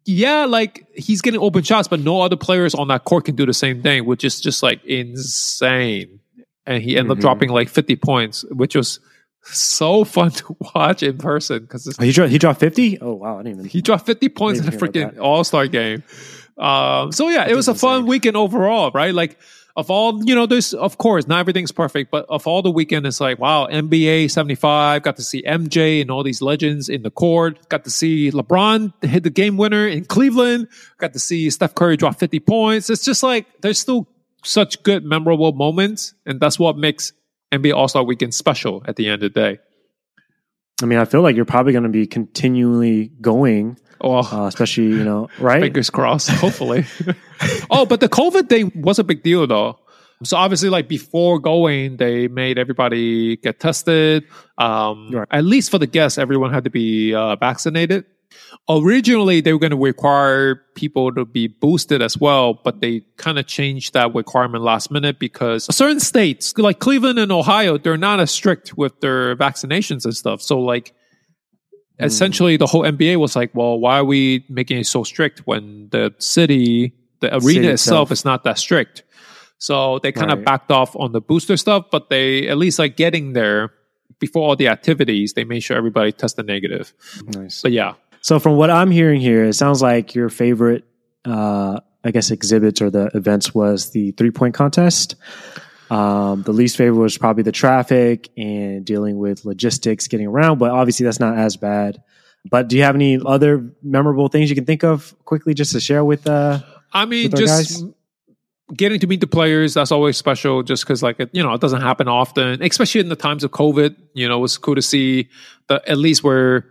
yeah, 0.04 0.44
like 0.44 0.86
he's 0.94 1.20
getting 1.22 1.40
open 1.40 1.62
shots, 1.62 1.88
but 1.88 2.00
no 2.00 2.20
other 2.20 2.36
players 2.36 2.74
on 2.74 2.88
that 2.88 3.04
court 3.04 3.24
can 3.24 3.34
do 3.34 3.46
the 3.46 3.54
same 3.54 3.82
thing, 3.82 4.04
which 4.04 4.24
is 4.24 4.40
just 4.40 4.62
like 4.62 4.84
insane. 4.84 6.20
And 6.66 6.82
he 6.82 6.96
ended 6.96 7.12
up 7.12 7.18
Mhm. 7.18 7.22
dropping 7.22 7.48
like 7.50 7.68
50 7.68 7.96
points, 7.96 8.44
which 8.50 8.76
was 8.76 9.00
so 9.42 10.04
fun 10.14 10.30
to 10.32 10.56
watch 10.74 11.02
in 11.02 11.16
person 11.18 11.60
because 11.62 11.88
Oh, 11.98 12.02
he 12.04 12.12
dropped. 12.12 12.30
He 12.30 12.38
dropped 12.38 12.60
fifty. 12.60 12.98
Oh 13.00 13.14
wow, 13.14 13.38
I 13.38 13.42
didn't 13.42 13.58
even. 13.60 13.68
he 13.70 13.80
dropped 13.80 14.06
50 14.06 14.28
points 14.28 14.60
in 14.60 14.68
a 14.68 14.70
Didn't 14.70 14.94
hear 14.94 15.02
about 15.04 15.14
freaking 15.16 15.22
All 15.22 15.42
Star 15.44 15.66
game. 15.66 16.04
Um, 16.60 17.10
so 17.12 17.28
yeah, 17.28 17.48
it 17.48 17.56
was 17.56 17.68
a 17.68 17.74
fun 17.74 18.06
weekend 18.06 18.36
overall, 18.36 18.90
right? 18.92 19.14
Like 19.14 19.38
of 19.76 19.90
all, 19.90 20.22
you 20.24 20.34
know, 20.34 20.46
there's, 20.46 20.74
of 20.74 20.98
course, 20.98 21.26
not 21.26 21.40
everything's 21.40 21.72
perfect, 21.72 22.10
but 22.10 22.26
of 22.28 22.46
all 22.46 22.60
the 22.60 22.70
weekend, 22.70 23.06
it's 23.06 23.20
like, 23.20 23.38
wow, 23.38 23.66
NBA 23.66 24.30
75, 24.30 25.02
got 25.02 25.16
to 25.16 25.22
see 25.22 25.42
MJ 25.42 26.00
and 26.00 26.10
all 26.10 26.22
these 26.22 26.42
legends 26.42 26.88
in 26.88 27.02
the 27.02 27.10
court, 27.10 27.68
got 27.68 27.84
to 27.84 27.90
see 27.90 28.30
LeBron 28.30 28.92
hit 29.04 29.22
the 29.22 29.30
game 29.30 29.56
winner 29.56 29.86
in 29.86 30.04
Cleveland, 30.04 30.68
got 30.98 31.12
to 31.12 31.18
see 31.18 31.48
Steph 31.50 31.74
Curry 31.74 31.96
drop 31.96 32.18
50 32.18 32.40
points. 32.40 32.90
It's 32.90 33.04
just 33.04 33.22
like, 33.22 33.46
there's 33.62 33.78
still 33.78 34.08
such 34.44 34.82
good, 34.82 35.04
memorable 35.04 35.52
moments. 35.52 36.14
And 36.26 36.40
that's 36.40 36.58
what 36.58 36.76
makes 36.76 37.12
NBA 37.52 37.74
All 37.74 37.88
Star 37.88 38.04
Weekend 38.04 38.34
special 38.34 38.82
at 38.86 38.96
the 38.96 39.08
end 39.08 39.22
of 39.22 39.32
the 39.32 39.40
day. 39.40 39.58
I 40.82 40.86
mean, 40.86 40.98
I 40.98 41.04
feel 41.04 41.22
like 41.22 41.36
you're 41.36 41.44
probably 41.44 41.72
going 41.72 41.84
to 41.84 41.90
be 41.90 42.06
continually 42.06 43.12
going, 43.20 43.78
Oh, 44.00 44.18
uh, 44.18 44.46
especially 44.46 44.84
you 44.84 45.04
know, 45.04 45.28
right? 45.38 45.60
fingers 45.60 45.90
crossed, 45.90 46.30
hopefully. 46.44 46.84
oh, 47.70 47.86
but 47.86 48.00
the 48.00 48.08
COVID 48.08 48.48
thing 48.48 48.72
was 48.74 48.98
a 48.98 49.04
big 49.04 49.22
deal 49.22 49.46
though. 49.46 49.78
So 50.22 50.36
obviously, 50.36 50.68
like 50.68 50.86
before 50.88 51.38
going, 51.38 51.96
they 51.96 52.28
made 52.28 52.58
everybody 52.58 53.36
get 53.36 53.58
tested. 53.60 54.24
Um, 54.58 55.10
Right. 55.10 55.28
At 55.30 55.44
least 55.44 55.70
for 55.70 55.78
the 55.78 55.86
guests, 55.86 56.18
everyone 56.18 56.52
had 56.52 56.64
to 56.64 56.70
be 56.70 57.14
uh, 57.14 57.36
vaccinated. 57.36 58.04
Originally, 58.68 59.40
they 59.40 59.52
were 59.52 59.58
going 59.58 59.70
to 59.72 59.76
require 59.76 60.56
people 60.74 61.12
to 61.14 61.24
be 61.24 61.46
boosted 61.48 62.02
as 62.02 62.18
well, 62.18 62.54
but 62.54 62.80
they 62.80 63.00
kind 63.16 63.38
of 63.38 63.46
changed 63.46 63.94
that 63.94 64.14
requirement 64.14 64.62
last 64.62 64.90
minute 64.90 65.18
because 65.18 65.64
certain 65.74 66.00
states, 66.00 66.56
like 66.58 66.78
Cleveland 66.78 67.18
and 67.18 67.32
Ohio, 67.32 67.78
they're 67.78 67.96
not 67.96 68.20
as 68.20 68.30
strict 68.30 68.76
with 68.76 69.00
their 69.00 69.34
vaccinations 69.36 70.04
and 70.04 70.14
stuff. 70.14 70.42
So, 70.42 70.60
like, 70.60 70.92
essentially, 72.06 72.56
the 72.56 72.66
whole 72.66 72.82
NBA 72.82 73.16
was 73.18 73.36
like, 73.36 73.50
well, 73.54 73.78
why 73.78 73.98
are 73.98 74.04
we 74.04 74.44
making 74.48 74.78
it 74.78 74.86
so 74.86 75.04
strict 75.04 75.40
when 75.46 75.88
the 75.90 76.14
city, 76.18 76.94
the 77.20 77.28
arena 77.28 77.40
City 77.40 77.58
itself 77.68 77.72
itself. 77.72 78.12
is 78.12 78.24
not 78.24 78.44
that 78.44 78.58
strict? 78.58 79.04
So 79.58 79.98
they 79.98 80.10
kind 80.12 80.30
of 80.30 80.38
Right. 80.38 80.46
backed 80.46 80.70
off 80.70 80.96
on 80.96 81.12
the 81.12 81.20
booster 81.20 81.56
stuff, 81.56 81.86
but 81.90 82.08
they 82.08 82.48
at 82.48 82.56
least 82.56 82.78
like 82.78 82.96
getting 82.96 83.34
there 83.34 83.72
before 84.18 84.46
all 84.48 84.56
the 84.56 84.68
activities, 84.68 85.32
they 85.34 85.44
made 85.44 85.60
sure 85.60 85.76
everybody 85.76 86.12
tested 86.12 86.46
negative. 86.46 86.92
Nice. 87.26 87.62
But 87.62 87.72
yeah, 87.72 87.94
So 88.22 88.38
from 88.38 88.56
what 88.56 88.70
I'm 88.70 88.90
hearing 88.90 89.20
here, 89.20 89.44
it 89.44 89.54
sounds 89.54 89.80
like 89.82 90.14
your 90.14 90.28
favorite, 90.28 90.84
uh, 91.24 91.80
I 92.04 92.10
guess, 92.10 92.30
exhibits 92.30 92.80
or 92.82 92.90
the 92.90 93.10
events 93.14 93.54
was 93.54 93.90
the 93.90 94.12
three 94.12 94.30
point 94.30 94.54
contest. 94.54 95.14
Um, 95.90 96.42
the 96.42 96.52
least 96.52 96.76
favorite 96.76 97.00
was 97.00 97.18
probably 97.18 97.42
the 97.42 97.52
traffic 97.52 98.30
and 98.36 98.84
dealing 98.84 99.18
with 99.18 99.44
logistics, 99.44 100.06
getting 100.08 100.28
around. 100.28 100.58
But 100.58 100.70
obviously, 100.70 101.04
that's 101.04 101.20
not 101.20 101.36
as 101.36 101.56
bad. 101.56 102.02
But 102.48 102.68
do 102.68 102.76
you 102.76 102.84
have 102.84 102.94
any 102.94 103.20
other 103.24 103.72
memorable 103.82 104.28
things 104.28 104.48
you 104.48 104.56
can 104.56 104.64
think 104.64 104.84
of 104.84 105.14
quickly 105.24 105.52
just 105.52 105.72
to 105.72 105.80
share 105.80 106.04
with? 106.04 106.26
Uh, 106.26 106.60
I 106.92 107.04
mean, 107.04 107.30
With 107.30 107.40
just 107.40 107.80
guys? 107.82 107.92
getting 108.74 109.00
to 109.00 109.06
meet 109.06 109.20
the 109.20 109.26
players, 109.26 109.74
that's 109.74 109.92
always 109.92 110.16
special 110.16 110.62
just 110.62 110.84
because, 110.84 111.02
like, 111.02 111.20
it, 111.20 111.30
you 111.32 111.42
know, 111.42 111.52
it 111.52 111.60
doesn't 111.60 111.82
happen 111.82 112.08
often, 112.08 112.62
especially 112.62 113.00
in 113.00 113.08
the 113.08 113.16
times 113.16 113.44
of 113.44 113.50
COVID. 113.50 113.96
You 114.14 114.28
know, 114.28 114.42
it's 114.44 114.56
cool 114.56 114.76
to 114.76 114.82
see 114.82 115.28
that 115.68 115.86
at 115.86 115.98
least 115.98 116.24
we're, 116.24 116.62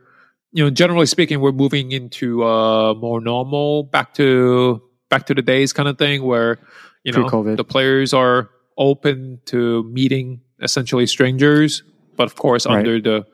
you 0.53 0.63
know, 0.63 0.69
generally 0.71 1.05
speaking, 1.05 1.39
we're 1.39 1.51
moving 1.51 1.91
into 1.91 2.43
uh 2.43 2.93
more 2.95 3.21
normal, 3.21 3.83
back 3.83 4.13
to 4.15 4.81
back 5.09 5.27
to 5.27 5.35
the 5.35 5.41
days 5.41 5.73
kind 5.73 5.87
of 5.89 5.97
thing 5.97 6.23
where, 6.23 6.57
you 7.03 7.11
know, 7.11 7.21
Pre-COVID. 7.21 7.57
the 7.57 7.63
players 7.63 8.13
are 8.13 8.49
open 8.79 9.39
to 9.45 9.83
meeting 9.83 10.41
essentially 10.61 11.05
strangers, 11.05 11.83
but 12.15 12.23
of 12.23 12.35
course, 12.35 12.65
Right. 12.65 12.77
under 12.79 12.99
the 12.99 13.25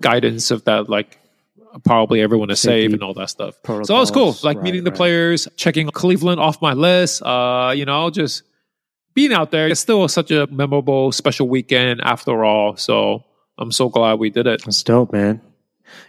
guidance 0.00 0.50
of 0.50 0.64
that, 0.64 0.88
like, 0.90 1.18
probably 1.84 2.20
everyone 2.20 2.50
is 2.50 2.60
safe 2.60 2.92
and 2.92 3.02
all 3.02 3.14
that 3.14 3.30
stuff. 3.30 3.54
So 3.64 3.78
it 3.80 3.88
was 3.90 4.10
cool, 4.10 4.36
like 4.42 4.56
Right, 4.56 4.64
meeting 4.64 4.84
the 4.84 4.90
right. 4.90 4.96
players, 4.96 5.48
checking 5.56 5.88
Cleveland 5.88 6.40
off 6.40 6.60
my 6.60 6.72
list. 6.74 7.22
Uh, 7.22 7.72
you 7.74 7.84
know, 7.84 8.10
just 8.10 8.42
being 9.14 9.32
out 9.32 9.50
there. 9.50 9.68
It's 9.68 9.80
still 9.80 10.06
such 10.08 10.30
a 10.30 10.46
memorable, 10.48 11.12
special 11.12 11.48
weekend 11.48 12.00
after 12.02 12.44
all. 12.44 12.76
So 12.76 13.24
I'm 13.58 13.72
so 13.72 13.88
glad 13.88 14.18
we 14.18 14.30
did 14.30 14.46
it. 14.46 14.64
That's 14.64 14.82
dope, 14.82 15.12
man. 15.12 15.40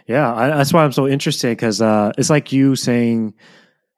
Yeah, 0.06 0.32
I, 0.34 0.48
that's 0.48 0.72
why 0.72 0.84
I'm 0.84 0.92
so 0.92 1.08
interested 1.08 1.50
because 1.56 1.80
uh, 1.82 2.12
it's 2.18 2.30
like 2.30 2.52
you 2.52 2.76
saying, 2.76 3.34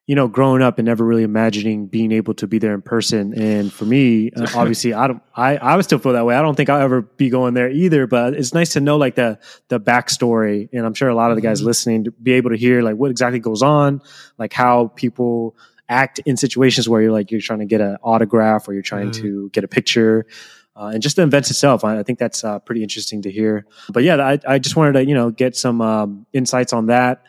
you 0.09 0.17
know, 0.17 0.27
growing 0.27 0.63
up 0.63 0.79
and 0.79 0.87
never 0.87 1.05
really 1.05 1.23
imagining 1.23 1.87
being 1.87 2.11
able 2.11 2.35
to 2.35 2.47
be 2.49 2.59
there 2.59 2.75
in 2.75 2.83
person. 2.83 3.33
And 3.41 3.73
for 3.73 3.85
me, 3.85 4.31
uh, 4.37 4.47
obviously, 4.55 4.93
I 4.95 5.07
don't, 5.07 5.23
I, 5.37 5.57
I 5.59 5.77
would 5.77 5.85
still 5.85 5.99
feel 6.01 6.13
that 6.15 6.27
way. 6.27 6.35
I 6.35 6.43
don't 6.43 6.57
think 6.57 6.69
I'll 6.69 6.81
ever 6.83 7.03
be 7.03 7.31
going 7.31 7.55
there 7.55 7.71
either. 7.71 8.07
But 8.09 8.35
it's 8.35 8.53
nice 8.53 8.73
to 8.73 8.81
know 8.81 8.97
like 8.97 9.15
the 9.15 9.39
the 9.69 9.79
backstory, 9.79 10.69
and 10.73 10.85
I'm 10.85 10.95
sure 10.95 11.09
a 11.09 11.15
lot 11.15 11.31
of 11.31 11.37
the 11.37 11.41
guys 11.41 11.63
Mhm. 11.63 11.67
listening 11.67 12.05
to 12.05 12.11
be 12.11 12.33
able 12.33 12.51
to 12.51 12.57
hear 12.57 12.83
like 12.83 12.97
what 12.97 13.11
exactly 13.11 13.39
goes 13.39 13.63
on, 13.63 14.03
like 14.39 14.53
how 14.53 14.89
people 14.97 15.55
act 15.89 16.21
in 16.25 16.37
situations 16.37 16.89
where 16.89 17.03
you're 17.03 17.13
like 17.13 17.31
you're 17.31 17.41
trying 17.41 17.59
to 17.61 17.67
get 17.67 17.81
an 17.81 17.97
autograph 18.03 18.67
or 18.69 18.73
you're 18.73 18.83
trying 18.83 19.11
Mhm. 19.11 19.21
to 19.23 19.51
get 19.53 19.63
a 19.63 19.69
picture. 19.69 20.27
Uh, 20.75 20.87
and 20.95 21.03
just 21.03 21.17
the 21.17 21.23
events 21.23 21.51
itself, 21.51 21.85
I, 21.85 21.99
I 21.99 22.03
think 22.03 22.19
that's 22.19 22.43
uh, 22.45 22.59
pretty 22.61 22.83
interesting 22.83 23.21
to 23.23 23.31
hear. 23.31 23.67
But 23.91 24.05
yeah, 24.05 24.17
I, 24.17 24.39
I 24.49 24.59
just 24.59 24.75
wanted 24.75 24.95
to 24.95 25.05
you 25.07 25.15
know 25.15 25.31
get 25.31 25.55
some 25.55 25.81
um, 25.81 26.27
insights 26.33 26.73
on 26.73 26.87
that. 26.87 27.23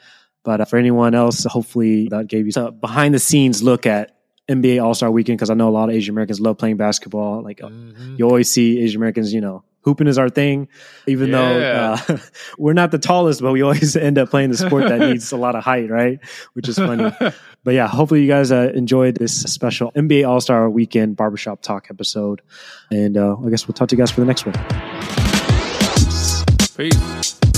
But 0.43 0.61
uh, 0.61 0.65
for 0.65 0.77
anyone 0.77 1.15
else, 1.15 1.43
hopefully 1.45 2.07
that 2.09 2.27
gave 2.27 2.45
you 2.47 2.53
a 2.61 2.71
behind 2.71 3.13
the 3.13 3.19
scenes 3.19 3.63
look 3.63 3.85
at 3.85 4.15
NBA 4.49 4.83
All 4.83 4.93
Star 4.93 5.09
Weekend 5.09 5.37
because 5.37 5.49
I 5.49 5.53
know 5.53 5.69
a 5.69 5.71
lot 5.71 5.89
of 5.89 5.95
Asian 5.95 6.13
Americans 6.13 6.39
love 6.41 6.57
playing 6.57 6.77
basketball. 6.77 7.41
Like 7.41 7.63
uh, 7.63 7.67
Mhm. 7.69 8.19
you 8.19 8.25
always 8.25 8.49
see 8.49 8.79
Asian 8.81 8.99
Americans, 8.99 9.33
you 9.33 9.39
know, 9.39 9.63
hooping 9.83 10.07
is 10.07 10.17
our 10.17 10.27
thing, 10.29 10.67
even 11.07 11.29
Yeah. 11.29 11.95
though 12.05 12.13
uh, 12.15 12.17
we're 12.57 12.73
not 12.73 12.91
the 12.91 12.99
tallest, 12.99 13.41
but 13.41 13.53
we 13.53 13.61
always 13.61 13.95
end 14.07 14.17
up 14.17 14.29
playing 14.29 14.49
the 14.51 14.57
sport 14.57 14.89
that 14.89 14.99
needs 14.99 15.31
a 15.31 15.37
lot 15.37 15.55
of 15.55 15.63
height, 15.63 15.89
right? 15.89 16.19
Which 16.53 16.67
is 16.67 16.77
funny. 16.77 17.09
But 17.65 17.75
yeah, 17.75 17.87
hopefully 17.87 18.21
you 18.21 18.27
guys 18.27 18.51
uh, 18.51 18.73
enjoyed 18.75 19.15
this 19.15 19.41
special 19.43 19.93
NBA 19.93 20.27
All 20.27 20.41
Star 20.41 20.69
Weekend 20.69 21.15
Barbershop 21.15 21.61
Talk 21.61 21.87
episode. 21.89 22.41
And 22.91 23.15
uh, 23.15 23.37
I 23.37 23.49
guess 23.49 23.65
we'll 23.65 23.73
talk 23.75 23.87
to 23.87 23.95
you 23.95 24.01
guys 24.01 24.11
for 24.11 24.19
the 24.19 24.27
next 24.27 24.45
one. 24.45 24.53
Peace. 26.75 27.52